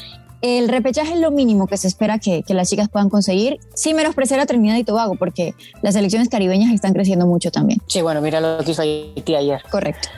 el 0.43 0.69
repechaje 0.69 1.15
es 1.15 1.21
lo 1.21 1.31
mínimo 1.31 1.67
que 1.67 1.77
se 1.77 1.89
espera 1.89 2.19
que, 2.19 2.45
las 2.49 2.71
chicas 2.71 2.89
puedan 2.89 3.11
conseguir, 3.11 3.59
sin 3.75 3.97
menospreciar 3.97 4.41
a 4.41 4.47
Trinidad 4.47 4.77
y 4.77 4.85
Tobago, 4.85 5.17
porque 5.17 5.55
las 5.83 5.95
selecciones 5.95 6.29
caribeñas 6.29 6.73
están 6.73 6.93
creciendo 6.93 7.27
mucho 7.27 7.51
también. 7.51 7.81
Sí, 7.89 8.03
bueno, 8.03 8.21
mira 8.21 8.41
lo 8.41 8.65
que 8.65 8.71
hizo 8.73 8.83
Haití 8.83 9.35
ayer. 9.35 9.63
Correcto. 9.71 10.09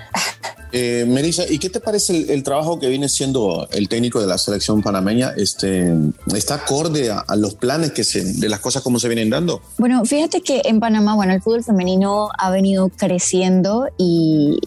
Eh, 0.73 1.05
Melissa, 1.07 1.45
¿y 1.49 1.59
qué 1.59 1.71
te 1.71 1.81
parece 1.81 2.35
el, 2.35 2.43
trabajo 2.43 2.79
que 2.79 2.89
viene 2.89 3.09
siendo 3.09 3.67
el 3.71 3.89
técnico 3.89 4.21
de 4.21 4.27
la 4.27 4.37
selección 4.37 4.83
panameña? 4.83 5.33
Este, 5.37 5.95
¿Está 6.35 6.57
acorde 6.57 7.11
a, 7.11 7.25
los 7.37 7.55
planes 7.55 7.93
que 7.93 8.05
se, 8.05 8.25
de 8.25 8.49
las 8.49 8.61
cosas 8.61 8.83
como 8.83 8.99
se 8.99 9.09
vienen 9.09 9.31
dando? 9.31 9.63
Bueno, 9.79 10.05
fíjate 10.05 10.41
que 10.43 10.63
en 10.65 10.81
Panamá, 10.81 11.15
bueno, 11.15 11.33
el 11.33 11.41
fútbol 11.41 11.65
femenino 11.65 12.29
ha 12.37 12.51
venido 12.51 12.89
creciendo 12.91 13.87
y 13.97 14.59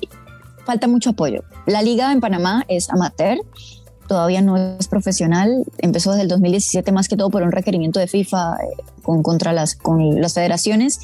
falta 0.65 0.87
mucho 0.87 1.11
apoyo. 1.11 1.43
La 1.65 1.81
liga 1.81 2.11
en 2.11 2.21
Panamá 2.21 2.65
es 2.67 2.89
amateur 2.89 3.39
todavía 4.09 4.41
no 4.41 4.57
es 4.57 4.87
profesional, 4.87 5.63
empezó 5.77 6.11
desde 6.11 6.23
el 6.23 6.27
2017 6.27 6.91
más 6.91 7.07
que 7.07 7.15
todo 7.15 7.29
por 7.29 7.43
un 7.43 7.51
requerimiento 7.51 7.99
de 7.99 8.07
FIFA 8.07 8.55
eh, 8.55 8.83
con, 9.03 9.21
contra 9.23 9.53
las, 9.53 9.75
con 9.75 10.19
las 10.19 10.33
federaciones, 10.33 10.99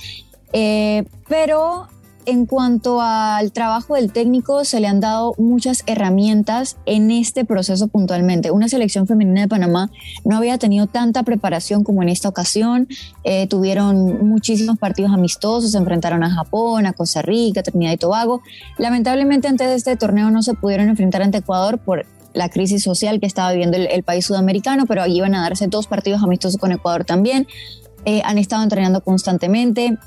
eh, 0.51 1.05
pero 1.29 1.87
en 2.25 2.47
cuanto 2.47 3.01
al 3.01 3.51
trabajo 3.51 3.95
del 3.95 4.11
técnico, 4.11 4.65
se 4.65 4.79
le 4.79 4.87
han 4.87 4.99
dado 4.99 5.35
muchas 5.37 5.83
herramientas 5.85 6.77
en 6.87 7.11
este 7.11 7.45
proceso 7.45 7.87
puntualmente. 7.87 8.51
Una 8.51 8.67
selección 8.67 9.05
femenina 9.05 9.41
de 9.41 9.47
Panamá 9.47 9.91
no 10.23 10.37
había 10.37 10.57
tenido 10.57 10.87
tanta 10.87 11.21
preparación 11.21 11.83
como 11.83 12.01
en 12.01 12.09
esta 12.09 12.27
ocasión. 12.27 12.87
Eh, 13.23 13.47
tuvieron 13.47 14.27
muchísimos 14.27 14.79
partidos 14.79 15.13
amistosos, 15.13 15.71
se 15.71 15.77
enfrentaron 15.77 16.23
a 16.23 16.31
Japón, 16.31 16.87
a 16.87 16.93
Costa 16.93 17.21
Rica, 17.21 17.61
Trinidad 17.61 17.93
y 17.93 17.97
Tobago. 17.97 18.41
Lamentablemente 18.77 19.47
antes 19.47 19.67
de 19.67 19.75
este 19.75 19.95
torneo 19.95 20.31
no 20.31 20.41
se 20.41 20.55
pudieron 20.55 20.89
enfrentar 20.89 21.21
ante 21.21 21.37
Ecuador 21.37 21.77
por 21.77 22.07
la 22.35 22.49
crisis 22.49 22.83
social 22.83 23.19
que 23.19 23.25
estaba 23.25 23.51
viviendo 23.51 23.77
el, 23.77 24.03
país 24.03 24.25
sudamericano, 24.25 24.85
pero 24.85 25.01
allí 25.01 25.17
iban 25.17 25.33
a 25.33 25.41
darse 25.41 25.67
dos 25.67 25.87
partidos 25.87 26.21
amistosos 26.21 26.59
con 26.59 26.71
Ecuador 26.71 27.05
también. 27.05 27.47
Eh, 28.03 28.21
han 28.23 28.37
estado 28.37 28.61
entrenando 28.61 29.01
constantemente. 29.01 29.97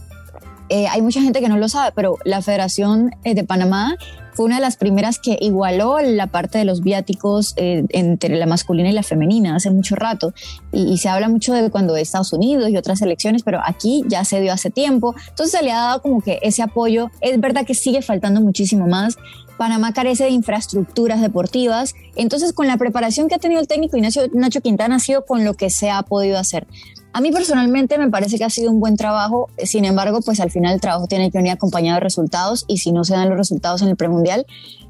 Eh, 0.69 0.87
hay 0.87 1.03
mucha 1.03 1.21
gente 1.21 1.41
que 1.41 1.49
no 1.49 1.57
lo 1.57 1.69
sabe, 1.69 1.93
pero 1.97 2.17
la 2.25 2.43
Federación 2.43 3.11
eh, 3.25 3.35
de 3.35 3.43
Panamá 3.43 3.97
fue 4.35 4.45
una 4.45 4.57
de 4.57 4.61
las 4.61 4.77
primeras 4.77 5.19
que 5.19 5.37
igualó 5.41 5.99
la 6.01 6.29
parte 6.29 6.59
de 6.59 6.65
los 6.65 6.83
viáticos 6.83 7.55
entre 7.57 8.37
la 8.37 8.47
masculina 8.47 8.89
y 8.89 8.93
la 8.93 9.03
femenina 9.03 9.57
hace 9.57 9.69
mucho 9.73 9.97
rato. 9.97 10.33
Y, 10.71 10.97
se 10.99 11.09
habla 11.09 11.29
mucho 11.29 11.53
de 11.55 11.71
cuando 11.71 11.97
Estados 11.97 12.33
Unidos 12.33 12.71
y 12.71 12.77
otras 12.77 13.03
elecciones, 13.03 13.43
pero 13.43 13.61
aquí 13.65 14.05
ya 14.07 14.25
se 14.25 14.41
dio 14.41 14.53
hace 14.53 14.71
tiempo. 14.71 15.17
Entonces 15.31 15.59
se 15.59 15.65
le 15.65 15.73
ha 15.73 15.81
dado 15.81 16.03
como 16.03 16.21
que 16.21 16.39
ese 16.43 16.63
apoyo. 16.63 17.11
Es 17.21 17.41
verdad 17.41 17.67
que 17.67 17.75
sigue 17.75 18.01
faltando 18.01 18.41
muchísimo 18.41 18.87
más. 18.87 19.17
Panamá 19.59 19.93
carece 19.93 20.25
de 20.25 20.31
infraestructuras 20.31 21.21
deportivas. 21.21 21.95
Entonces, 22.17 22.55
con 22.55 22.67
la 22.67 22.79
preparación 22.79 23.29
que 23.29 23.35
ha 23.35 23.39
tenido 23.39 23.61
el 23.61 23.69
técnico 23.69 23.97
Ignacio 23.99 24.23
Nacho 24.33 24.63
Quintana, 24.63 24.97
ha 24.97 25.01
sido 25.01 25.27
con 25.27 25.45
lo 25.45 25.55
que 25.55 25.69
se 25.69 25.91
ha 25.91 26.03
podido 26.03 26.39
hacer. 26.39 26.67
A 27.13 27.21
mí 27.21 27.33
personalmente 27.33 27.99
me 27.99 28.09
parece 28.09 28.39
que 28.39 28.45
ha 28.45 28.51
sido 28.51 28.71
un 28.71 28.81
buen 28.81 28.97
trabajo, 28.97 29.51
sin 29.65 29.85
embargo, 29.85 30.21
pues 30.21 30.41
al 30.41 30.51
final 30.51 30.75
el 30.75 30.81
trabajo 30.81 31.07
tiene 31.07 31.31
que 31.31 31.39
venir 31.39 31.53
acompañado 31.53 31.97
de 31.97 32.01
resultados 32.01 32.65
y 32.69 32.79
si 32.79 32.93
no 32.93 33.05
se 33.05 33.15
dan 33.15 33.29
los 33.29 33.37
resultados 33.37 33.83
en 33.83 33.89
el 33.89 33.97
premundial, 33.97 34.47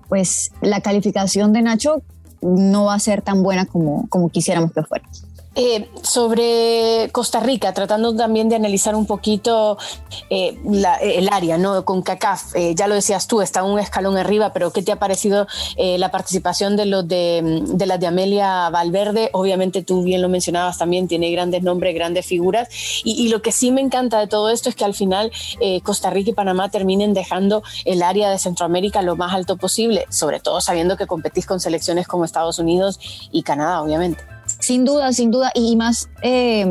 pues 0.09 0.51
la 0.61 0.81
calificación 0.81 1.53
de 1.53 1.63
Nacho 1.63 2.03
no 2.43 2.85
va 2.85 2.95
a 2.95 2.99
ser 2.99 3.23
tan 3.23 3.43
buena 3.43 3.67
como, 3.67 4.09
como 4.09 4.29
quisiéramos 4.29 4.73
que 4.73 4.83
fuera. 4.83 5.09
Eh, 5.61 5.89
sobre 6.05 7.11
Costa 7.11 7.41
Rica, 7.41 7.75
tratando 7.75 8.15
también 8.15 8.49
de 8.49 8.55
analizar 8.55 8.95
un 8.95 9.07
poquito 9.07 9.77
eh, 10.31 10.57
el 11.01 11.29
área, 11.33 11.59
¿no? 11.59 11.85
Con 11.85 12.03
CACAF, 12.03 12.55
eh, 12.55 12.77
ya 12.77 12.87
lo 12.87 12.95
decías 12.95 13.27
tú, 13.27 13.43
está 13.43 13.65
un 13.65 13.81
escalón 13.81 14.17
arriba, 14.17 14.53
pero 14.53 14.73
¿qué 14.73 14.83
te 14.83 14.93
ha 14.93 15.01
parecido 15.01 15.49
la 15.77 16.13
participación 16.13 16.77
de 16.77 16.87
los 16.87 17.09
de, 17.09 17.65
las 17.85 17.99
de 17.99 18.07
Amelia 18.07 18.71
Valverde? 18.71 19.31
Obviamente 19.33 19.83
tú 19.83 20.05
bien 20.05 20.23
lo 20.23 20.29
mencionabas 20.29 20.79
también, 20.79 21.09
tiene 21.09 21.29
grandes 21.33 21.65
nombres, 21.65 21.93
grandes 21.93 22.25
figuras, 22.25 22.69
y, 23.03 23.21
y 23.21 23.29
lo 23.29 23.43
que 23.43 23.51
sí 23.51 23.73
me 23.73 23.81
encanta 23.81 24.21
de 24.21 24.29
todo 24.29 24.51
esto 24.51 24.69
es 24.69 24.77
que 24.77 24.85
al 24.85 24.95
final 24.95 25.33
Costa 25.83 26.11
Rica 26.11 26.31
y 26.31 26.35
Panamá 26.35 26.69
terminen 26.69 27.15
dejando 27.15 27.65
el 27.85 28.05
área 28.05 28.31
de 28.31 28.39
Centroamérica 28.39 29.03
lo 29.03 29.17
más 29.17 29.35
alto 29.35 29.57
posible, 29.57 30.07
sobre 30.09 30.39
todo 30.39 30.61
sabiendo 30.61 30.97
que 30.97 31.09
competís 31.09 31.47
con 31.47 31.59
selecciones 31.59 32.07
como 32.07 32.25
Estados 32.25 32.61
Unidos 32.61 33.01
y 33.33 33.43
Canadá, 33.43 33.83
obviamente. 33.83 34.38
Sin 34.59 34.85
duda, 34.85 35.13
sin 35.13 35.31
duda, 35.31 35.51
y 35.55 35.77
más 35.77 36.09
eh, 36.23 36.67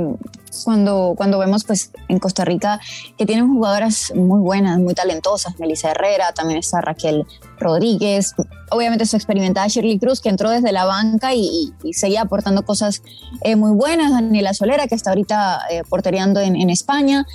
cuando, 0.64 1.14
cuando 1.16 1.40
vemos 1.40 1.64
pues 1.64 1.92
en 2.08 2.20
Costa 2.20 2.46
Rica 2.46 2.80
que 3.18 3.26
tienen 3.26 3.48
jugadoras 3.48 4.14
muy 4.16 4.40
buenas, 4.40 4.80
muy 4.80 4.94
talentosas, 4.94 5.60
Melissa 5.60 5.92
Herrera, 5.92 6.34
también 6.34 6.60
está 6.60 6.82
Raquel 6.82 7.26
Rodríguez, 7.60 8.34
obviamente 8.70 9.06
su 9.06 9.16
experimentada 9.16 9.68
Shirley 9.68 10.00
Cruz 10.00 10.22
que 10.22 10.30
entró 10.30 10.50
desde 10.50 10.72
la 10.72 10.86
banca 10.86 11.34
y, 11.34 11.74
seguía 11.94 12.22
aportando 12.22 12.64
cosas 12.66 13.02
eh, 13.44 13.56
muy 13.56 13.72
buenas, 13.72 14.12
Daniela 14.12 14.54
Solera 14.54 14.88
que 14.88 14.96
está 14.96 15.12
ahorita 15.12 15.62
eh, 15.70 15.84
porteriando 15.90 16.40
en, 16.40 16.56
en 16.56 16.70
España, 16.70 17.26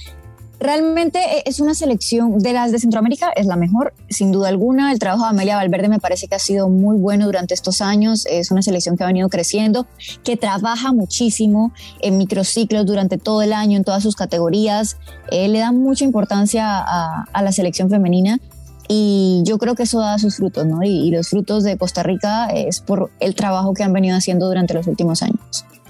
Realmente 0.63 1.19
eh, 1.19 1.43
es 1.45 1.59
una 1.59 1.75
selección 1.75 2.39
de 2.39 2.53
las 2.53 2.71
de 2.71 2.79
Centroamérica, 2.79 3.33
es 3.35 3.47
la 3.47 3.57
mejor, 3.57 3.95
sin 4.09 4.31
duda 4.31 4.49
alguna. 4.49 4.93
El 4.93 5.01
trabajo 5.01 5.25
de 5.25 5.31
Amelia 5.31 5.57
Valverde 5.57 5.89
me 5.89 5.99
parece 5.99 6.29
que 6.29 6.37
ha 6.37 6.39
sido 6.39 6.69
muy 6.69 6.97
bueno 6.99 7.27
durante 7.27 7.53
estos 7.53 7.81
años. 7.81 8.27
Es 8.31 8.53
una 8.53 8.63
selección 8.63 8.97
que 8.97 9.03
ha 9.03 9.09
venido 9.09 9.29
creciendo, 9.29 9.89
que 10.23 10.37
trabaja 10.37 10.93
muchísimo 10.93 11.73
en 12.01 12.17
microciclos 12.17 12.87
durante 12.87 13.19
todo 13.19 13.43
el 13.43 13.53
año, 13.53 13.77
en 13.77 13.83
todas 13.83 14.05
sus 14.05 14.15
categorías. 14.15 14.99
Eh, 15.33 15.49
le 15.49 15.59
da 15.59 15.73
mucha 15.73 16.05
importancia 16.05 16.79
a, 16.79 17.43
la 17.43 17.51
selección 17.51 17.91
femenina 17.91 18.39
y 18.87 19.43
yo 19.45 19.59
creo 19.59 19.75
que 19.75 19.83
eso 19.83 19.99
da 19.99 20.17
sus 20.21 20.37
frutos, 20.37 20.65
¿no? 20.65 20.85
y, 20.85 21.11
los 21.11 21.29
frutos 21.29 21.65
de 21.65 21.77
Costa 21.77 22.05
Rica 22.05 22.47
es 22.47 22.79
por 22.79 23.11
el 23.19 23.35
trabajo 23.35 23.75
que 23.75 23.83
han 23.83 23.93
venido 23.93 24.17
haciendo 24.17 24.47
durante 24.47 24.75
los 24.75 24.87
últimos 24.87 25.23
años. 25.25 25.41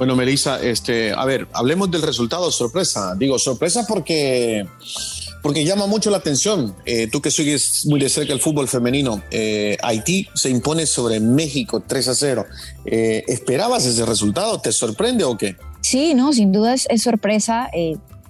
Bueno, 0.03 0.17
Melissa, 0.17 0.61
este, 0.61 1.13
a 1.13 1.25
ver, 1.25 1.47
hablemos 1.53 1.89
del 1.89 2.03
resultado 2.03 2.51
sorpresa. 2.51 3.15
Digo, 3.15 3.39
sorpresa 3.39 3.87
porque, 3.87 4.67
porque 5.45 5.65
llama 5.65 5.87
mucho 5.87 6.11
la 6.11 6.17
atención. 6.17 6.75
Eh, 6.85 7.07
tú 7.07 7.23
que 7.23 7.31
sigues 7.31 7.87
muy 7.87 8.01
de 8.01 8.09
cerca 8.09 8.33
el 8.33 8.41
fútbol 8.41 8.67
femenino, 8.67 9.23
eh, 9.31 9.79
Haití 9.81 10.27
se 10.35 10.51
impone 10.51 10.87
sobre 10.87 11.21
México 11.21 11.85
3 11.87 12.09
a 12.09 12.15
0. 12.17 12.47
Eh, 12.85 13.23
¿Esperabas 13.29 13.87
ese 13.87 14.05
resultado? 14.05 14.61
¿Te 14.61 14.73
sorprende 14.73 15.23
o 15.23 15.37
qué? 15.37 15.55
Sí, 15.83 16.15
no, 16.15 16.33
sin 16.33 16.51
duda 16.51 16.75
es, 16.75 16.89
sorpresa. 17.01 17.71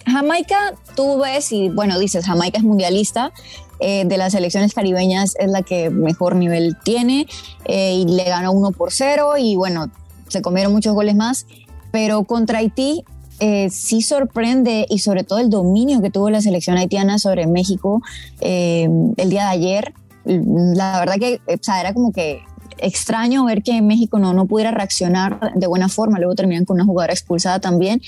Jamaica, 0.05 0.75
tú 0.95 1.21
ves 1.21 1.53
y 1.53 1.71
bueno, 1.71 1.99
dices, 1.99 2.27
Jamaica 2.27 2.59
es 2.59 2.65
mundialista, 2.65 3.33
de 3.81 4.17
las 4.19 4.33
selecciones 4.33 4.75
caribeñas 4.75 5.37
es 5.39 5.51
la 5.51 5.63
que 5.63 5.89
mejor 5.89 6.37
nivel 6.37 6.77
tiene 6.85 7.27
y 7.67 8.05
le 8.05 8.25
ganó 8.25 8.53
1 8.53 8.73
por 8.73 8.93
0 8.93 9.39
y 9.39 9.57
bueno, 9.57 9.91
se 10.33 10.43
comieron 10.43 10.73
muchos 10.73 10.95
goles 10.95 11.15
más 11.15 11.47
pero 11.93 12.25
contra 12.25 12.59
Haití 12.59 13.05
eh, 13.39 13.71
sí 13.71 14.03
sorprende 14.03 14.87
y 14.89 14.99
sobre 14.99 15.25
todo 15.25 15.39
el 15.39 15.51
dominio 15.51 16.01
que 16.01 16.11
tuvo 16.11 16.31
la 16.31 16.41
selección 16.41 16.77
haitiana 16.77 17.19
sobre 17.19 17.47
México 17.47 18.03
eh, 18.41 18.89
el 19.17 19.31
día 19.31 19.45
de 19.45 19.51
ayer. 19.51 19.95
La 20.25 21.01
verdad 21.01 21.17
que 21.19 21.41
era 21.47 21.93
como 21.93 22.13
que 22.13 22.43
extraño 22.79 23.45
ver 23.45 23.63
que 23.63 23.81
México 23.83 24.19
no, 24.19 24.33
no 24.33 24.47
pudiera 24.47 24.71
reaccionar 24.71 25.53
de 25.55 25.67
buena 25.67 25.89
forma, 25.89 26.19
luego 26.19 26.35
terminan 26.35 26.65
con 26.65 26.77
una 26.77 26.85
jugadora 26.85 27.13
expulsada 27.13 27.61
también, 27.61 28.01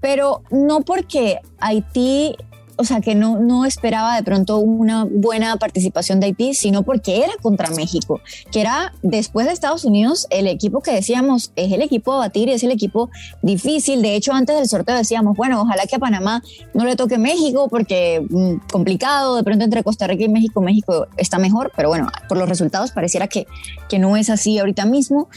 pero 0.00 0.42
no 0.50 0.80
porque 0.80 1.38
Haití 1.58 2.36
o 2.78 2.84
sea, 2.84 3.00
que 3.00 3.14
no, 3.14 3.38
no 3.40 3.64
esperaba 3.64 4.14
de 4.16 4.22
pronto 4.22 4.58
una 4.58 5.04
buena 5.04 5.56
participación 5.56 6.20
de 6.20 6.26
Haití, 6.26 6.54
sino 6.54 6.84
porque 6.84 7.24
era 7.24 7.32
contra 7.42 7.70
México, 7.70 8.20
que 8.52 8.60
era 8.60 8.92
después 9.02 9.46
de 9.46 9.52
Estados 9.52 9.84
Unidos 9.84 10.28
el 10.30 10.46
equipo 10.46 10.80
que 10.80 10.92
decíamos 10.92 11.52
es 11.56 11.72
el 11.72 11.82
equipo 11.82 12.12
a 12.12 12.18
batir, 12.18 12.48
es 12.48 12.62
el 12.62 12.70
equipo 12.70 13.10
difícil. 13.42 14.00
De 14.00 14.14
hecho, 14.14 14.32
antes 14.32 14.56
del 14.56 14.68
sorteo 14.68 14.96
decíamos, 14.96 15.36
bueno, 15.36 15.60
ojalá 15.60 15.86
que 15.86 15.96
a 15.96 15.98
Panamá 15.98 16.42
no 16.72 16.84
le 16.84 16.94
toque 16.94 17.18
México 17.18 17.68
porque 17.68 18.24
mm, 18.30 18.68
complicado, 18.70 19.36
de 19.36 19.42
pronto 19.42 19.64
entre 19.64 19.82
Costa 19.82 20.06
Rica 20.06 20.24
y 20.24 20.28
México, 20.28 20.60
México 20.60 21.08
está 21.16 21.38
mejor, 21.38 21.72
pero 21.76 21.88
bueno, 21.88 22.08
por 22.28 22.38
los 22.38 22.48
resultados 22.48 22.92
pareciera 22.92 23.26
que, 23.26 23.48
que 23.88 23.98
no 23.98 24.16
es 24.16 24.30
así 24.30 24.58
ahorita 24.58 24.86
mismo. 24.86 25.28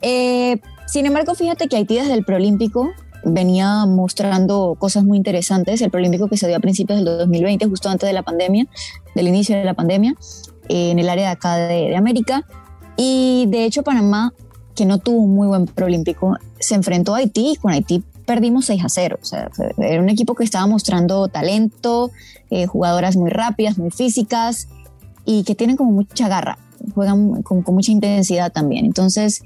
Eh, 0.00 0.60
sin 0.86 1.06
embargo, 1.06 1.34
fíjate 1.36 1.68
que 1.68 1.76
Haití 1.76 1.94
desde 1.94 2.14
el 2.14 2.24
preolímpico 2.24 2.90
venía 3.24 3.86
mostrando 3.86 4.76
cosas 4.78 5.04
muy 5.04 5.16
interesantes. 5.16 5.80
El 5.80 5.90
Prolímpico 5.90 6.28
que 6.28 6.36
se 6.36 6.46
dio 6.46 6.56
a 6.56 6.60
principios 6.60 6.98
del 6.98 7.18
2020, 7.18 7.66
justo 7.66 7.88
antes 7.88 8.08
de 8.08 8.12
la 8.12 8.22
pandemia, 8.22 8.66
del 9.14 9.28
inicio 9.28 9.56
de 9.56 9.64
la 9.64 9.74
pandemia, 9.74 10.14
en 10.68 10.98
el 10.98 11.08
área 11.08 11.26
de 11.26 11.32
acá 11.32 11.56
de, 11.56 11.96
América. 11.96 12.46
Y 12.96 13.46
de 13.48 13.64
hecho 13.64 13.82
Panamá, 13.82 14.32
que 14.74 14.86
no 14.86 14.98
tuvo 14.98 15.20
un 15.20 15.34
muy 15.34 15.46
buen 15.48 15.66
Prolímpico, 15.66 16.36
se 16.58 16.74
enfrentó 16.74 17.14
a 17.14 17.18
Haití 17.18 17.52
y 17.52 17.56
con 17.56 17.72
Haití 17.72 18.02
perdimos 18.26 18.66
6 18.66 18.84
a 18.84 18.88
0. 18.88 19.18
O 19.20 19.24
sea, 19.24 19.50
era 19.78 20.00
un 20.00 20.08
equipo 20.08 20.34
que 20.34 20.44
estaba 20.44 20.66
mostrando 20.66 21.28
talento, 21.28 22.10
eh, 22.50 22.66
jugadoras 22.66 23.16
muy 23.16 23.30
rápidas, 23.30 23.78
muy 23.78 23.90
físicas 23.90 24.68
y 25.24 25.44
que 25.44 25.54
tienen 25.54 25.76
como 25.76 25.92
mucha 25.92 26.28
garra, 26.28 26.58
juegan 26.94 27.42
con 27.42 27.64
mucha 27.68 27.92
intensidad 27.92 28.52
también. 28.52 28.84
Entonces, 28.84 29.42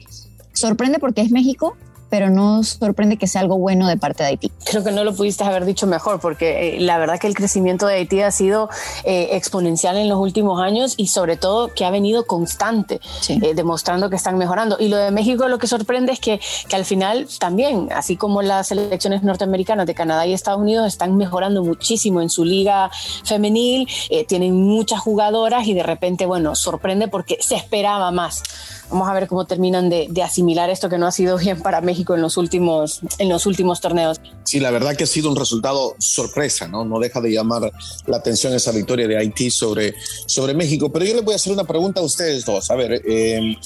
sorprende 0.53 0.99
porque 0.99 1.21
es 1.21 1.31
México, 1.31 1.77
pero 2.09 2.31
no 2.31 2.63
sorprende 2.63 3.17
que 3.17 3.27
sea 3.27 3.41
algo 3.41 3.59
bueno 3.59 3.89
de 3.89 3.97
parte 3.97 4.23
de 4.23 4.31
Haití. 4.31 4.53
Creo 4.65 4.85
que 4.85 4.93
no 4.93 5.05
lo 5.05 5.15
pudiste 5.15 5.45
haber 5.45 5.65
dicho 5.65 5.87
mejor, 5.87 6.21
porque 6.21 6.77
eh, 6.77 6.81
la 6.81 6.99
verdad 6.99 7.19
que 7.19 7.27
el 7.27 7.35
crecimiento 7.35 7.87
de 7.87 7.95
Haití 7.95 8.21
ha 8.21 8.31
sido 8.31 8.69
eh, 9.05 9.31
exponencial 9.33 9.97
en 9.97 10.09
los 10.09 10.19
últimos 10.19 10.61
años 10.61 10.95
y 10.97 11.09
sobre 11.09 11.37
todo 11.37 11.73
que 11.75 11.85
ha 11.85 11.91
venido 11.91 12.27
constante, 12.27 13.01
eh, 13.29 13.55
demostrando 13.55 14.11
que 14.11 14.17
están 14.17 14.39
mejorando. 14.39 14.77
Y 14.79 14.89
lo 14.89 14.97
de 14.97 15.11
México 15.11 15.49
lo 15.49 15.59
que 15.59 15.67
sorprende 15.67 16.13
es 16.13 16.21
que, 16.21 16.41
que 16.69 16.77
al 16.77 16.85
final 16.85 17.27
también, 17.39 17.89
así 17.95 18.17
como 18.17 18.43
las 18.43 18.69
selecciones 18.69 19.23
norteamericanas 19.23 19.87
de 19.87 19.95
Canadá 19.95 20.27
y 20.27 20.33
Estados 20.33 20.61
Unidos 20.61 20.87
están 20.87 21.17
mejorando 21.17 21.65
muchísimo 21.65 22.21
en 22.21 22.31
su 22.31 22.45
liga 22.45 22.91
femenil, 23.25 23.89
tienen 24.29 24.55
muchas 24.55 25.01
jugadoras 25.01 25.67
y 25.67 25.75
de 25.75 25.83
repente, 25.83 26.27
bueno, 26.27 26.55
sorprende 26.55 27.09
porque 27.09 27.39
se 27.41 27.57
esperaba 27.57 28.11
más. 28.11 28.43
Vamos 28.91 29.09
a 29.09 29.15
ver 29.15 29.27
cómo 29.27 29.47
terminan 29.47 29.91
de, 29.91 30.09
asimilar 30.23 30.71
esto 30.71 30.89
que 30.89 30.99
no 30.99 31.07
ha 31.07 31.13
sido 31.13 31.37
bien 31.39 31.61
para 31.61 31.81
México 31.81 32.15
en 32.15 32.23
los 32.23 32.37
últimos, 32.37 33.01
en 33.19 33.29
los 33.29 33.47
últimos 33.47 33.81
torneos. 33.81 34.21
Sí, 34.45 34.61
la 34.61 34.71
verdad 34.71 34.97
que 34.97 35.05
ha 35.05 35.07
sido 35.07 35.31
un 35.31 35.37
resultado 35.37 35.95
sorpresa, 35.99 36.69
¿no? 36.69 36.85
No 36.85 36.99
deja 36.99 37.21
de 37.21 37.31
llamar 37.33 37.73
la 38.07 38.17
atención 38.17 38.55
esa 38.55 38.73
victoria 38.73 39.09
de 39.09 39.17
Haití 39.17 39.51
sobre, 39.51 39.95
sobre 40.27 40.55
México. 40.55 40.91
Pero 40.93 41.05
yo 41.05 41.15
les 41.15 41.25
voy 41.25 41.33
a 41.33 41.37
hacer 41.37 41.53
una 41.53 41.65
pregunta 41.65 42.01
a 42.01 42.05
ustedes 42.05 42.45
dos. 42.45 42.71
A 42.71 42.75
ver, 42.77 43.03
eh, 43.07 43.57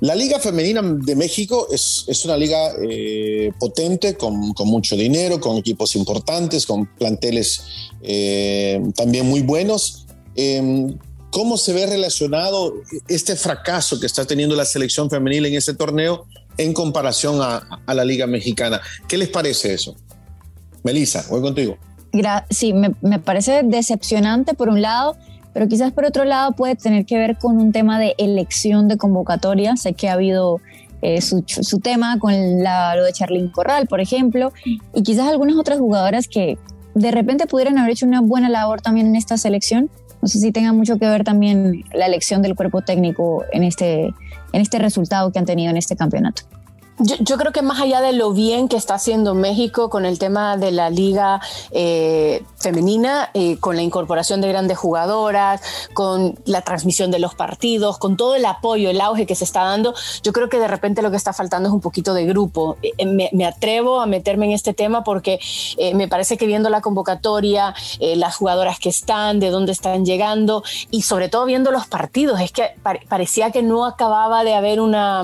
la 0.00 0.14
Liga 0.14 0.38
Femenina 0.38 0.80
de 0.82 1.14
México 1.14 1.68
es, 1.70 2.04
es 2.08 2.24
una 2.24 2.36
liga 2.36 2.72
eh, 2.82 3.52
potente, 3.58 4.16
con, 4.16 4.54
con, 4.54 4.68
mucho 4.68 4.96
dinero, 4.96 5.40
con 5.40 5.58
equipos 5.58 5.94
importantes, 5.94 6.64
con 6.64 6.86
planteles 6.86 7.62
eh, 8.02 8.80
también 8.96 9.28
muy 9.28 9.42
buenos. 9.42 10.06
¿Cómo 11.30 11.56
se 11.56 11.72
ve 11.72 11.86
relacionado 11.86 12.74
este 13.08 13.36
fracaso 13.36 14.00
que 14.00 14.06
está 14.06 14.24
teniendo 14.24 14.56
la 14.56 14.64
selección 14.64 15.08
femenil 15.08 15.46
en 15.46 15.54
ese 15.54 15.74
torneo 15.74 16.26
en 16.56 16.72
comparación 16.72 17.40
a, 17.40 17.94
la 17.94 18.04
Liga 18.04 18.26
Mexicana? 18.26 18.80
¿Qué 19.08 19.16
les 19.16 19.28
parece 19.28 19.72
eso? 19.74 19.94
Melissa, 20.82 21.24
voy 21.30 21.40
contigo. 21.40 21.76
sí, 22.50 22.72
me, 22.72 23.18
parece 23.20 23.62
decepcionante 23.62 24.54
por 24.54 24.68
un 24.68 24.82
lado, 24.82 25.16
pero 25.52 25.68
quizás 25.68 25.92
por 25.92 26.04
otro 26.04 26.24
lado 26.24 26.52
puede 26.52 26.74
tener 26.74 27.06
que 27.06 27.16
ver 27.16 27.38
con 27.38 27.58
un 27.58 27.70
tema 27.70 28.00
de 28.00 28.14
elección 28.18 28.88
de 28.88 28.96
convocatoria. 28.96 29.76
Sé 29.76 29.92
que 29.92 30.08
ha 30.08 30.14
habido 30.14 30.60
eh, 31.02 31.20
su, 31.20 31.78
tema 31.78 32.18
con 32.18 32.62
la, 32.62 32.96
lo 32.96 33.04
de 33.04 33.12
Charlín 33.12 33.50
Corral, 33.50 33.86
por 33.86 34.00
ejemplo, 34.00 34.52
y 34.94 35.02
quizás 35.02 35.28
algunas 35.28 35.56
otras 35.56 35.78
jugadoras 35.78 36.26
que 36.26 36.58
de 36.94 37.10
repente 37.12 37.46
pudieran 37.46 37.78
haber 37.78 37.92
hecho 37.92 38.04
una 38.04 38.20
buena 38.20 38.48
labor 38.48 38.80
también 38.80 39.06
en 39.06 39.16
esta 39.16 39.36
selección. 39.36 39.90
No 40.22 40.28
sé 40.28 40.38
si 40.38 40.52
tenga 40.52 40.72
mucho 40.72 40.98
que 40.98 41.06
ver 41.06 41.24
también 41.24 41.84
la 41.94 42.06
elección 42.06 42.42
del 42.42 42.54
cuerpo 42.54 42.82
técnico 42.82 43.44
en 43.52 43.62
este, 43.64 44.06
en 44.52 44.60
este 44.60 44.78
resultado 44.78 45.32
que 45.32 45.38
han 45.38 45.46
tenido 45.46 45.70
en 45.70 45.76
este 45.76 45.96
campeonato. 45.96 46.42
Yo, 47.02 47.38
creo 47.38 47.50
que 47.50 47.62
más 47.62 47.80
allá 47.80 48.02
de 48.02 48.12
lo 48.12 48.34
bien 48.34 48.68
que 48.68 48.76
está 48.76 48.94
haciendo 48.94 49.34
México 49.34 49.88
con 49.88 50.04
el 50.04 50.18
tema 50.18 50.58
de 50.58 50.70
la 50.70 50.90
liga 50.90 51.40
eh, 51.70 52.44
femenina, 52.58 53.30
eh, 53.32 53.56
con 53.58 53.76
la 53.76 53.80
incorporación 53.80 54.42
de 54.42 54.48
grandes 54.48 54.76
jugadoras, 54.76 55.62
con 55.94 56.38
la 56.44 56.60
transmisión 56.60 57.10
de 57.10 57.18
los 57.18 57.34
partidos, 57.34 57.96
con 57.96 58.18
todo 58.18 58.34
el 58.34 58.44
apoyo, 58.44 58.90
el 58.90 59.00
auge 59.00 59.24
que 59.24 59.34
se 59.34 59.44
está 59.44 59.62
dando, 59.64 59.94
yo 60.22 60.34
creo 60.34 60.50
que 60.50 60.58
de 60.58 60.68
repente 60.68 61.00
lo 61.00 61.10
que 61.10 61.16
está 61.16 61.32
faltando 61.32 61.70
es 61.70 61.72
un 61.72 61.80
poquito 61.80 62.12
de 62.12 62.26
grupo. 62.26 62.76
Eh, 62.82 63.06
me, 63.06 63.46
atrevo 63.46 64.02
a 64.02 64.06
meterme 64.06 64.46
en 64.46 64.52
este 64.52 64.74
tema 64.74 65.02
porque 65.02 65.40
me 65.94 66.06
parece 66.06 66.36
que 66.36 66.46
viendo 66.46 66.68
la 66.68 66.82
convocatoria, 66.82 67.74
las 67.98 68.36
jugadoras 68.36 68.78
que 68.78 68.90
están, 68.90 69.40
de 69.40 69.48
dónde 69.48 69.72
están 69.72 70.04
llegando 70.04 70.62
y 70.90 71.02
sobre 71.02 71.28
todo 71.30 71.46
viendo 71.46 71.70
los 71.70 71.86
partidos, 71.86 72.40
es 72.40 72.52
que 72.52 72.74
parecía 73.08 73.50
que 73.50 73.62
no 73.62 73.86
acababa 73.86 74.44
de 74.44 74.54
haber 74.54 74.80
una 74.80 75.22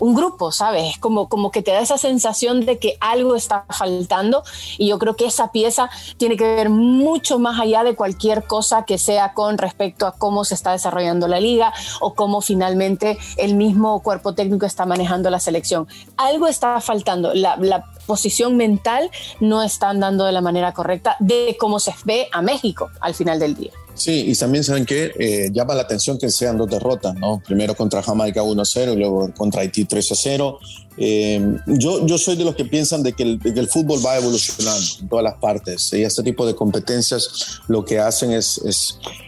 un 0.00 0.14
grupo, 0.14 0.52
¿sabes? 0.52 0.94
Es 0.94 0.98
como, 0.98 1.28
como 1.28 1.50
que 1.50 1.62
te 1.62 1.70
da 1.70 1.80
esa 1.80 1.98
sensación 1.98 2.64
de 2.64 2.78
que 2.78 2.96
algo 3.00 3.34
está 3.34 3.64
faltando 3.68 4.42
y 4.76 4.88
yo 4.88 4.98
creo 4.98 5.16
que 5.16 5.26
esa 5.26 5.52
pieza 5.52 5.90
tiene 6.16 6.36
que 6.36 6.44
ver 6.44 6.70
mucho 6.70 7.38
más 7.38 7.60
allá 7.60 7.84
de 7.84 7.94
cualquier 7.94 8.44
cosa 8.44 8.84
que 8.84 8.98
sea 8.98 9.34
con 9.34 9.58
respecto 9.58 10.06
a 10.06 10.12
cómo 10.12 10.44
se 10.44 10.54
está 10.54 10.72
desarrollando 10.72 11.28
la 11.28 11.40
liga 11.40 11.72
o 12.00 12.14
cómo 12.14 12.40
finalmente 12.40 13.18
el 13.36 13.54
mismo 13.54 14.00
cuerpo 14.02 14.34
técnico 14.34 14.66
está 14.66 14.86
manejando 14.86 15.30
la 15.30 15.40
selección. 15.40 15.86
Algo 16.16 16.46
está 16.46 16.80
faltando, 16.80 17.34
la 17.34 17.84
posición 18.06 18.56
mental 18.56 19.10
no 19.38 19.62
está 19.62 19.90
andando 19.90 20.24
de 20.24 20.32
la 20.32 20.40
manera 20.40 20.72
correcta 20.72 21.16
de 21.20 21.56
cómo 21.60 21.78
se 21.78 21.94
ve 22.04 22.28
a 22.32 22.42
México 22.42 22.90
al 23.00 23.14
final 23.14 23.38
del 23.38 23.54
día. 23.54 23.72
Sí, 23.98 24.26
y 24.28 24.34
también 24.36 24.62
saben 24.62 24.86
que 24.86 25.10
eh, 25.18 25.50
llama 25.52 25.74
la 25.74 25.82
atención 25.82 26.18
que 26.18 26.30
sean 26.30 26.56
dos 26.56 26.70
derrotas, 26.70 27.16
¿no? 27.16 27.42
Primero 27.44 27.74
contra 27.74 28.00
Jamaica 28.00 28.42
1-0 28.44 28.92
y 28.92 28.96
luego 28.96 29.34
contra 29.36 29.62
Haití 29.62 29.86
3-0. 29.86 30.56
Eh, 30.98 31.56
yo, 31.66 32.06
yo 32.06 32.16
soy 32.16 32.36
de 32.36 32.44
los 32.44 32.54
que 32.54 32.64
piensan 32.64 33.02
de 33.02 33.12
que, 33.12 33.24
el, 33.24 33.68
fútbol 33.68 33.98
va 34.04 34.16
evolucionando 34.16 34.84
en 35.00 35.08
todas 35.08 35.24
las 35.24 35.34
partes 35.34 35.92
y 35.92 36.02
este 36.02 36.22
tipo 36.22 36.46
de 36.46 36.54
competencias 36.54 37.60
lo 37.66 37.84
que 37.84 37.98
hacen 37.98 38.30
es, 38.30 38.60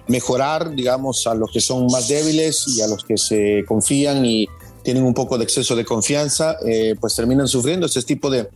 mejorar, 0.07 0.73
digamos, 0.73 1.27
a 1.27 1.35
los 1.35 1.51
que 1.51 1.61
son 1.61 1.87
más 1.87 2.07
débiles 2.07 2.67
y 2.77 2.81
a 2.81 2.87
los 2.87 3.05
que 3.05 3.19
se 3.19 3.65
confían 3.67 4.25
y 4.25 4.47
tienen 4.85 5.03
un 5.03 5.15
poco 5.15 5.37
de 5.37 5.45
exceso 5.45 5.75
de 5.75 5.85
confianza, 5.85 6.57
eh, 6.65 6.95
pues 7.01 7.17
terminan 7.17 7.49
sufriendo 7.49 7.87
este 7.87 8.03
tipo 8.03 8.31
de, 8.31 8.49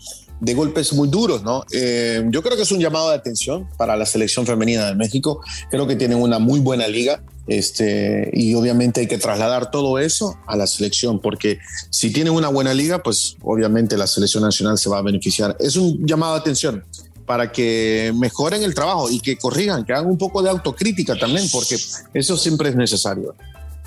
de 0.44 0.54
golpes 0.54 0.92
muy 0.92 1.08
duros, 1.08 1.42
¿no? 1.42 1.64
Eh, 1.72 2.24
yo 2.30 2.42
creo 2.42 2.56
que 2.56 2.62
es 2.62 2.72
un 2.72 2.80
llamado 2.80 3.10
de 3.10 3.16
atención 3.16 3.68
para 3.76 3.96
la 3.96 4.06
selección 4.06 4.46
femenina 4.46 4.86
de 4.86 4.94
México. 4.94 5.40
Creo 5.70 5.86
que 5.86 5.96
tienen 5.96 6.18
una 6.18 6.38
muy 6.38 6.60
buena 6.60 6.86
liga. 6.86 7.22
Este, 7.46 8.30
y 8.32 8.54
obviamente 8.54 9.00
hay 9.00 9.06
que 9.06 9.18
trasladar 9.18 9.70
todo 9.70 9.98
eso 9.98 10.38
a 10.46 10.56
la 10.56 10.66
selección, 10.66 11.20
porque 11.20 11.58
si 11.90 12.10
tienen 12.10 12.32
una 12.32 12.48
buena 12.48 12.72
liga, 12.72 13.02
pues 13.02 13.36
obviamente 13.42 13.98
la 13.98 14.06
selección 14.06 14.42
nacional 14.42 14.78
se 14.78 14.88
va 14.88 14.98
a 14.98 15.02
beneficiar. 15.02 15.54
Es 15.60 15.76
un 15.76 16.06
llamado 16.06 16.34
de 16.34 16.40
atención 16.40 16.84
para 17.26 17.52
que 17.52 18.12
mejoren 18.14 18.62
el 18.62 18.74
trabajo 18.74 19.10
y 19.10 19.20
que 19.20 19.36
corrijan, 19.36 19.84
que 19.84 19.92
hagan 19.92 20.06
un 20.06 20.18
poco 20.18 20.42
de 20.42 20.50
autocrítica 20.50 21.18
también, 21.18 21.46
porque 21.52 21.76
eso 22.14 22.36
siempre 22.36 22.70
es 22.70 22.76
necesario. 22.76 23.34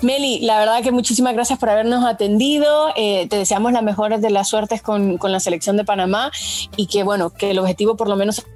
Meli, 0.00 0.38
la 0.40 0.60
verdad 0.60 0.80
que 0.82 0.92
muchísimas 0.92 1.34
gracias 1.34 1.58
por 1.58 1.70
habernos 1.70 2.04
atendido. 2.04 2.90
Eh, 2.96 3.26
te 3.28 3.36
deseamos 3.36 3.72
las 3.72 3.82
mejores 3.82 4.20
de 4.20 4.30
las 4.30 4.48
suertes 4.48 4.80
con, 4.80 5.18
la 5.20 5.40
selección 5.40 5.76
de 5.76 5.84
Panamá 5.84 6.30
y 6.76 6.86
que, 6.86 7.02
bueno, 7.02 7.30
que 7.30 7.50
el 7.50 7.58
objetivo 7.58 7.96
por 7.96 8.08
lo 8.08 8.14
menos 8.14 8.46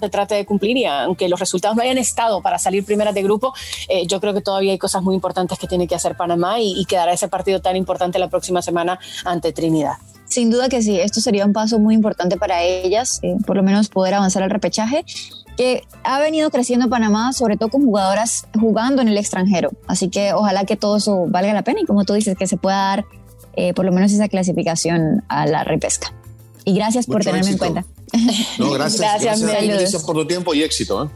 se 0.00 0.08
trate 0.08 0.34
de 0.34 0.44
cumplir 0.44 0.76
y 0.76 0.86
aunque 0.86 1.28
los 1.28 1.38
resultados 1.38 1.76
no 1.76 1.82
hayan 1.82 1.98
estado 1.98 2.42
para 2.42 2.58
salir 2.58 2.84
primeras 2.84 3.14
de 3.14 3.22
grupo, 3.22 3.54
eh, 3.88 4.06
yo 4.06 4.20
creo 4.20 4.34
que 4.34 4.40
todavía 4.40 4.72
hay 4.72 4.78
cosas 4.78 5.02
muy 5.02 5.14
importantes 5.14 5.58
que 5.60 5.68
tiene 5.68 5.86
que 5.86 5.94
hacer 5.94 6.16
Panamá 6.16 6.58
y, 6.58 6.72
y 6.80 6.86
quedará 6.86 7.12
ese 7.12 7.28
partido 7.28 7.60
tan 7.60 7.76
importante 7.76 8.18
la 8.18 8.28
próxima 8.28 8.60
semana 8.60 8.98
ante 9.24 9.52
Trinidad. 9.52 9.98
Sin 10.30 10.48
duda 10.48 10.68
que 10.68 10.80
sí, 10.80 11.00
esto 11.00 11.20
sería 11.20 11.44
un 11.44 11.52
paso 11.52 11.80
muy 11.80 11.92
importante 11.92 12.36
para 12.36 12.62
ellas, 12.62 13.18
eh, 13.22 13.34
por 13.44 13.56
lo 13.56 13.64
menos 13.64 13.88
poder 13.88 14.14
avanzar 14.14 14.44
al 14.44 14.50
repechaje 14.50 15.04
que 15.56 15.84
ha 16.04 16.20
venido 16.20 16.50
creciendo 16.50 16.88
Panamá, 16.88 17.32
sobre 17.32 17.56
todo 17.56 17.68
con 17.68 17.84
jugadoras 17.84 18.46
jugando 18.58 19.02
en 19.02 19.08
el 19.08 19.18
extranjero. 19.18 19.70
Así 19.86 20.08
que 20.08 20.32
ojalá 20.32 20.64
que 20.64 20.76
todo 20.76 20.96
eso 20.96 21.26
valga 21.28 21.52
la 21.52 21.62
pena 21.62 21.80
y 21.82 21.86
como 21.86 22.04
tú 22.04 22.14
dices, 22.14 22.36
que 22.36 22.46
se 22.46 22.56
pueda 22.56 22.76
dar 22.76 23.04
eh, 23.54 23.74
por 23.74 23.84
lo 23.84 23.92
menos 23.92 24.12
esa 24.12 24.28
clasificación 24.28 25.24
a 25.28 25.46
la 25.46 25.64
repesca. 25.64 26.12
Y 26.64 26.74
gracias 26.74 27.06
por 27.06 27.24
tenerme 27.24 27.50
en 27.50 27.58
cuenta. 27.58 27.84
No, 28.58 28.70
gracias. 28.72 29.22
gracias, 29.22 29.42
gracias, 29.42 30.02
por 30.02 30.16
tu 30.16 30.26
tiempo 30.26 30.54
y 30.54 30.62
éxito. 30.62 31.04
¿eh? 31.04 31.08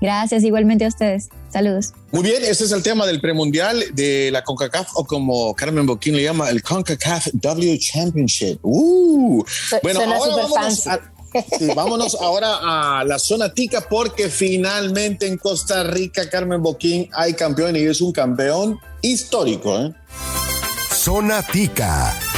Gracias, 0.00 0.42
igualmente 0.44 0.84
a 0.84 0.88
ustedes. 0.88 1.28
Saludos. 1.52 1.92
Muy 2.12 2.22
bien, 2.22 2.42
ese 2.42 2.64
es 2.64 2.72
el 2.72 2.82
tema 2.82 3.06
del 3.06 3.20
premundial 3.20 3.84
de 3.92 4.30
la 4.32 4.42
CONCACAF 4.42 4.88
o 4.94 5.04
como 5.04 5.54
Carmen 5.54 5.84
Boquín 5.84 6.16
le 6.16 6.22
llama 6.22 6.48
el 6.48 6.62
CONCACAF 6.62 7.28
W 7.34 7.78
Championship. 7.78 8.58
Uh. 8.62 9.44
Bueno, 9.82 10.00
ahora 10.00 10.46
vamos 10.48 10.86
a, 10.86 11.00
vámonos 11.74 12.16
ahora 12.20 12.98
a 12.98 13.04
la 13.04 13.18
zona 13.18 13.52
tica 13.52 13.80
porque 13.88 14.28
finalmente 14.28 15.26
en 15.26 15.38
Costa 15.38 15.82
Rica 15.84 16.28
Carmen 16.28 16.62
Boquín 16.62 17.08
hay 17.12 17.34
campeón 17.34 17.76
y 17.76 17.80
es 17.80 18.00
un 18.00 18.12
campeón 18.12 18.78
histórico. 19.02 19.78
¿eh? 19.78 19.94
Zona 20.92 21.42
tica. 21.42 22.29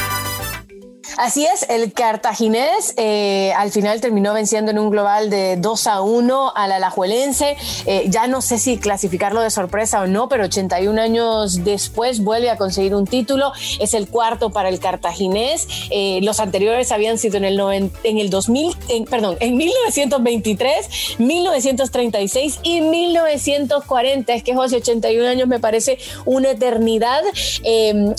Así 1.17 1.45
es, 1.45 1.67
el 1.69 1.93
cartaginés 1.93 2.95
eh, 2.97 3.53
al 3.57 3.71
final 3.71 4.01
terminó 4.01 4.33
venciendo 4.33 4.71
en 4.71 4.79
un 4.79 4.91
global 4.91 5.31
de 5.31 5.57
2 5.57 5.87
a 5.87 6.01
1 6.01 6.53
al 6.55 6.73
alajuelense. 6.73 7.57
Eh, 7.87 8.07
ya 8.09 8.27
no 8.27 8.41
sé 8.41 8.59
si 8.59 8.79
clasificarlo 8.79 9.43
de 9.43 9.51
sorpresa 9.51 10.01
o 10.03 10.07
no, 10.07 10.29
pero 10.29 10.45
81 10.45 11.01
años 11.01 11.65
después 11.65 12.21
vuelve 12.21 12.51
a 12.51 12.57
conseguir 12.57 12.95
un 12.95 13.07
título. 13.07 13.53
Es 13.79 13.95
el 13.95 14.09
cuarto 14.09 14.51
para 14.51 14.69
el 14.69 14.79
cartaginés. 14.79 15.69
Eh, 15.91 16.21
los 16.23 16.41
anteriores 16.41 16.93
habían 16.93 17.19
sido 17.19 17.37
en 17.37 17.45
el, 17.45 17.61
en 17.61 18.19
el 18.19 18.31
2000, 18.31 18.77
perdón, 19.11 19.37
en 19.41 19.57
1923, 19.57 21.19
1936 21.19 22.61
y 22.63 22.81
1940. 22.81 24.33
Es 24.33 24.43
que 24.43 24.55
José, 24.55 24.77
81 24.77 25.29
años 25.29 25.49
me 25.49 25.61
parece 25.61 25.99
una 26.25 26.51
eternidad. 26.51 27.23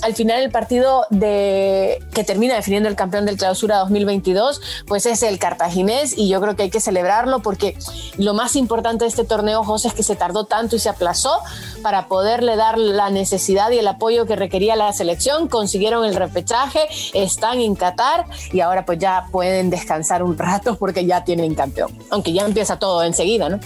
al 0.02 0.16
final 0.16 0.44
el 0.44 0.52
partido 0.52 1.06
de, 1.10 2.00
que 2.14 2.24
termina 2.24 2.56
definiendo 2.56 2.83
el 2.86 2.96
campeón 2.96 3.26
del 3.26 3.38
clausura 3.38 3.80
2022, 3.80 4.62
pues 4.88 5.06
es 5.06 5.24
el 5.24 5.40
cartaginés 5.40 6.18
y 6.18 6.30
yo 6.30 6.42
creo 6.42 6.56
que 6.56 6.64
hay 6.64 6.70
que 6.70 6.80
celebrarlo 6.80 7.40
porque 7.40 7.78
lo 8.18 8.34
más 8.34 8.56
importante 8.56 9.06
de 9.06 9.10
este 9.10 9.24
torneo, 9.24 9.64
José, 9.64 9.90
es 9.90 9.94
que 9.94 10.04
se 10.04 10.16
tardó 10.16 10.46
tanto 10.46 10.76
y 10.76 10.80
se 10.80 10.90
aplazó 10.90 11.40
para 11.82 12.08
poderle 12.08 12.56
dar 12.56 12.78
la 12.78 13.10
necesidad 13.10 13.72
y 13.72 13.80
el 13.80 13.88
apoyo 13.88 14.26
que 14.26 14.36
requería 14.36 14.76
la 14.76 14.92
selección. 14.94 15.48
Consiguieron 15.48 16.06
el 16.06 16.16
repechaje, 16.16 16.82
están 17.14 17.60
en 17.60 17.76
Qatar 17.76 18.26
y 18.52 18.60
ahora 18.62 18.86
pues 18.86 19.00
ya 19.00 19.28
pueden 19.32 19.70
descansar 19.70 20.24
un 20.24 20.38
rato 20.38 20.76
porque 20.76 21.06
ya 21.06 21.24
tienen 21.24 21.56
campeón, 21.56 21.98
aunque 22.10 22.34
ya 22.34 22.46
empieza 22.46 22.80
todo 22.80 23.04
enseguida, 23.04 23.50
¿no? 23.50 23.60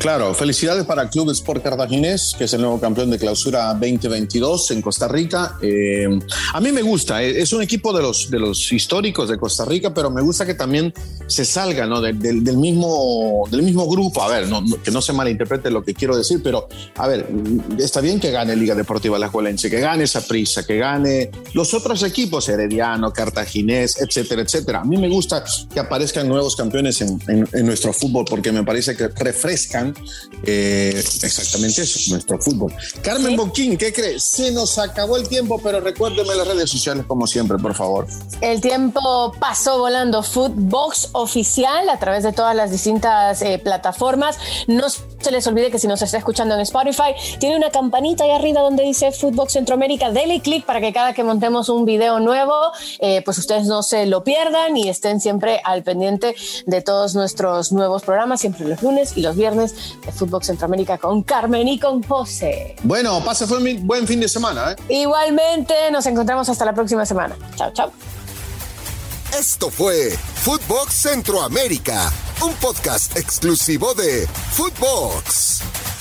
Claro, 0.00 0.34
felicidades 0.34 0.84
para 0.84 1.08
Club 1.08 1.30
Sport 1.30 1.62
Cartaginés, 1.62 2.34
que 2.36 2.44
es 2.44 2.52
el 2.54 2.60
nuevo 2.60 2.80
campeón 2.80 3.08
de 3.08 3.18
clausura 3.18 3.68
2022 3.74 4.72
en 4.72 4.82
Costa 4.82 5.06
Rica. 5.06 5.56
Eh, 5.62 6.08
a 6.52 6.60
mí 6.60 6.72
me 6.72 6.82
gusta, 6.82 7.22
eh, 7.22 7.40
es 7.40 7.52
un 7.52 7.62
equipo 7.62 7.92
de 7.92 8.02
los, 8.02 8.28
de 8.28 8.40
los 8.40 8.72
históricos 8.72 9.28
de 9.28 9.38
Costa 9.38 9.64
Rica, 9.64 9.94
pero 9.94 10.10
me 10.10 10.22
gusta 10.22 10.44
que 10.44 10.54
también 10.54 10.92
se 11.26 11.44
salga 11.44 11.86
¿no? 11.86 12.00
del, 12.00 12.14
mismo, 12.56 13.44
del 13.50 13.62
mismo 13.62 13.88
grupo. 13.88 14.22
A 14.22 14.28
ver, 14.28 14.48
que 14.82 14.90
no 14.90 15.02
se 15.02 15.12
malinterprete 15.12 15.70
lo 15.70 15.82
que 15.82 15.94
quiero 15.94 16.16
decir, 16.16 16.40
pero 16.42 16.68
a 16.96 17.06
ver, 17.06 17.28
está 17.78 18.00
bien 18.00 18.20
que 18.20 18.30
gane 18.30 18.56
Liga 18.56 18.74
Deportiva 18.74 19.18
La 19.18 19.28
Juelense, 19.28 19.70
que 19.70 19.80
gane 19.80 20.04
esa 20.04 20.20
prisa, 20.20 20.64
que 20.66 20.78
gane 20.78 21.30
los 21.54 21.74
otros 21.74 22.02
equipos, 22.02 22.48
Herediano, 22.48 23.12
Cartaginés, 23.12 24.00
etcétera, 24.00 24.42
etcétera. 24.42 24.80
A 24.80 24.84
mí 24.84 24.96
me 24.96 25.08
gusta 25.08 25.44
que 25.72 25.80
aparezcan 25.80 26.28
nuevos 26.28 26.56
campeones 26.56 27.00
en, 27.00 27.18
en 27.26 27.66
nuestro 27.66 27.92
fútbol 27.92 28.24
porque 28.28 28.52
me 28.52 28.64
parece 28.64 28.96
que 28.96 29.08
refresca 29.08 29.92
eh, 30.44 31.02
exactamente 31.22 31.82
eso, 31.82 32.10
nuestro 32.10 32.38
fútbol. 32.38 32.72
Carmen 33.02 33.36
Boquín, 33.36 33.76
¿qué 33.76 33.92
crees? 33.92 34.22
Se 34.22 34.50
nos 34.52 34.78
acabó 34.78 35.16
el 35.16 35.28
tiempo, 35.28 35.60
pero 35.62 35.80
recuérdeme 35.80 36.34
las 36.34 36.46
redes 36.46 36.70
sociales 36.70 37.04
como 37.06 37.26
siempre, 37.26 37.58
por 37.58 37.74
favor. 37.74 38.06
El 38.40 38.60
tiempo 38.60 39.32
pasó 39.38 39.78
volando. 39.78 40.22
Footbox 40.22 41.10
oficial 41.16 41.88
a 41.88 41.98
través 41.98 42.22
de 42.22 42.32
todas 42.32 42.54
las 42.54 42.70
distintas 42.70 43.42
eh, 43.42 43.58
plataformas. 43.58 44.38
No 44.66 44.88
se 44.88 45.30
les 45.30 45.46
olvide 45.46 45.70
que 45.70 45.78
si 45.78 45.86
nos 45.86 46.02
está 46.02 46.18
escuchando 46.18 46.54
en 46.54 46.60
Spotify, 46.60 47.14
tiene 47.38 47.56
una 47.56 47.70
campanita 47.70 48.24
ahí 48.24 48.30
arriba 48.30 48.60
donde 48.60 48.82
dice 48.84 49.12
Footbox 49.12 49.54
Centroamérica. 49.54 50.10
Dele 50.10 50.40
clic 50.40 50.64
para 50.64 50.80
que 50.80 50.92
cada 50.92 51.12
que 51.12 51.24
montemos 51.24 51.68
un 51.68 51.84
video 51.84 52.20
nuevo, 52.20 52.54
eh, 53.00 53.22
pues 53.24 53.38
ustedes 53.38 53.66
no 53.66 53.82
se 53.82 54.06
lo 54.06 54.22
pierdan 54.24 54.76
y 54.76 54.88
estén 54.88 55.20
siempre 55.20 55.60
al 55.64 55.82
pendiente 55.82 56.34
de 56.66 56.82
todos 56.82 57.14
nuestros 57.14 57.72
nuevos 57.72 58.02
programas, 58.02 58.40
siempre 58.40 58.66
los 58.66 58.82
lunes 58.82 59.16
y 59.16 59.22
los 59.22 59.36
viernes 59.36 59.96
de 60.04 60.12
Footbox 60.12 60.46
Centroamérica 60.46 60.98
con 60.98 61.22
Carmen 61.22 61.66
y 61.68 61.78
con 61.78 62.02
José. 62.02 62.76
Bueno, 62.82 63.22
pase 63.24 63.46
fue 63.46 63.58
un 63.58 63.86
buen 63.86 64.06
fin 64.06 64.20
de 64.20 64.28
semana. 64.28 64.72
¿eh? 64.72 65.00
Igualmente, 65.00 65.74
nos 65.90 66.06
encontramos 66.06 66.48
hasta 66.48 66.64
la 66.64 66.74
próxima 66.74 67.04
semana. 67.06 67.36
Chao, 67.56 67.72
chao. 67.72 68.15
Esto 69.32 69.70
fue 69.70 70.16
Footbox 70.42 70.94
Centroamérica, 70.94 72.12
un 72.42 72.54
podcast 72.54 73.16
exclusivo 73.16 73.92
de 73.94 74.26
Footbox. 74.52 75.95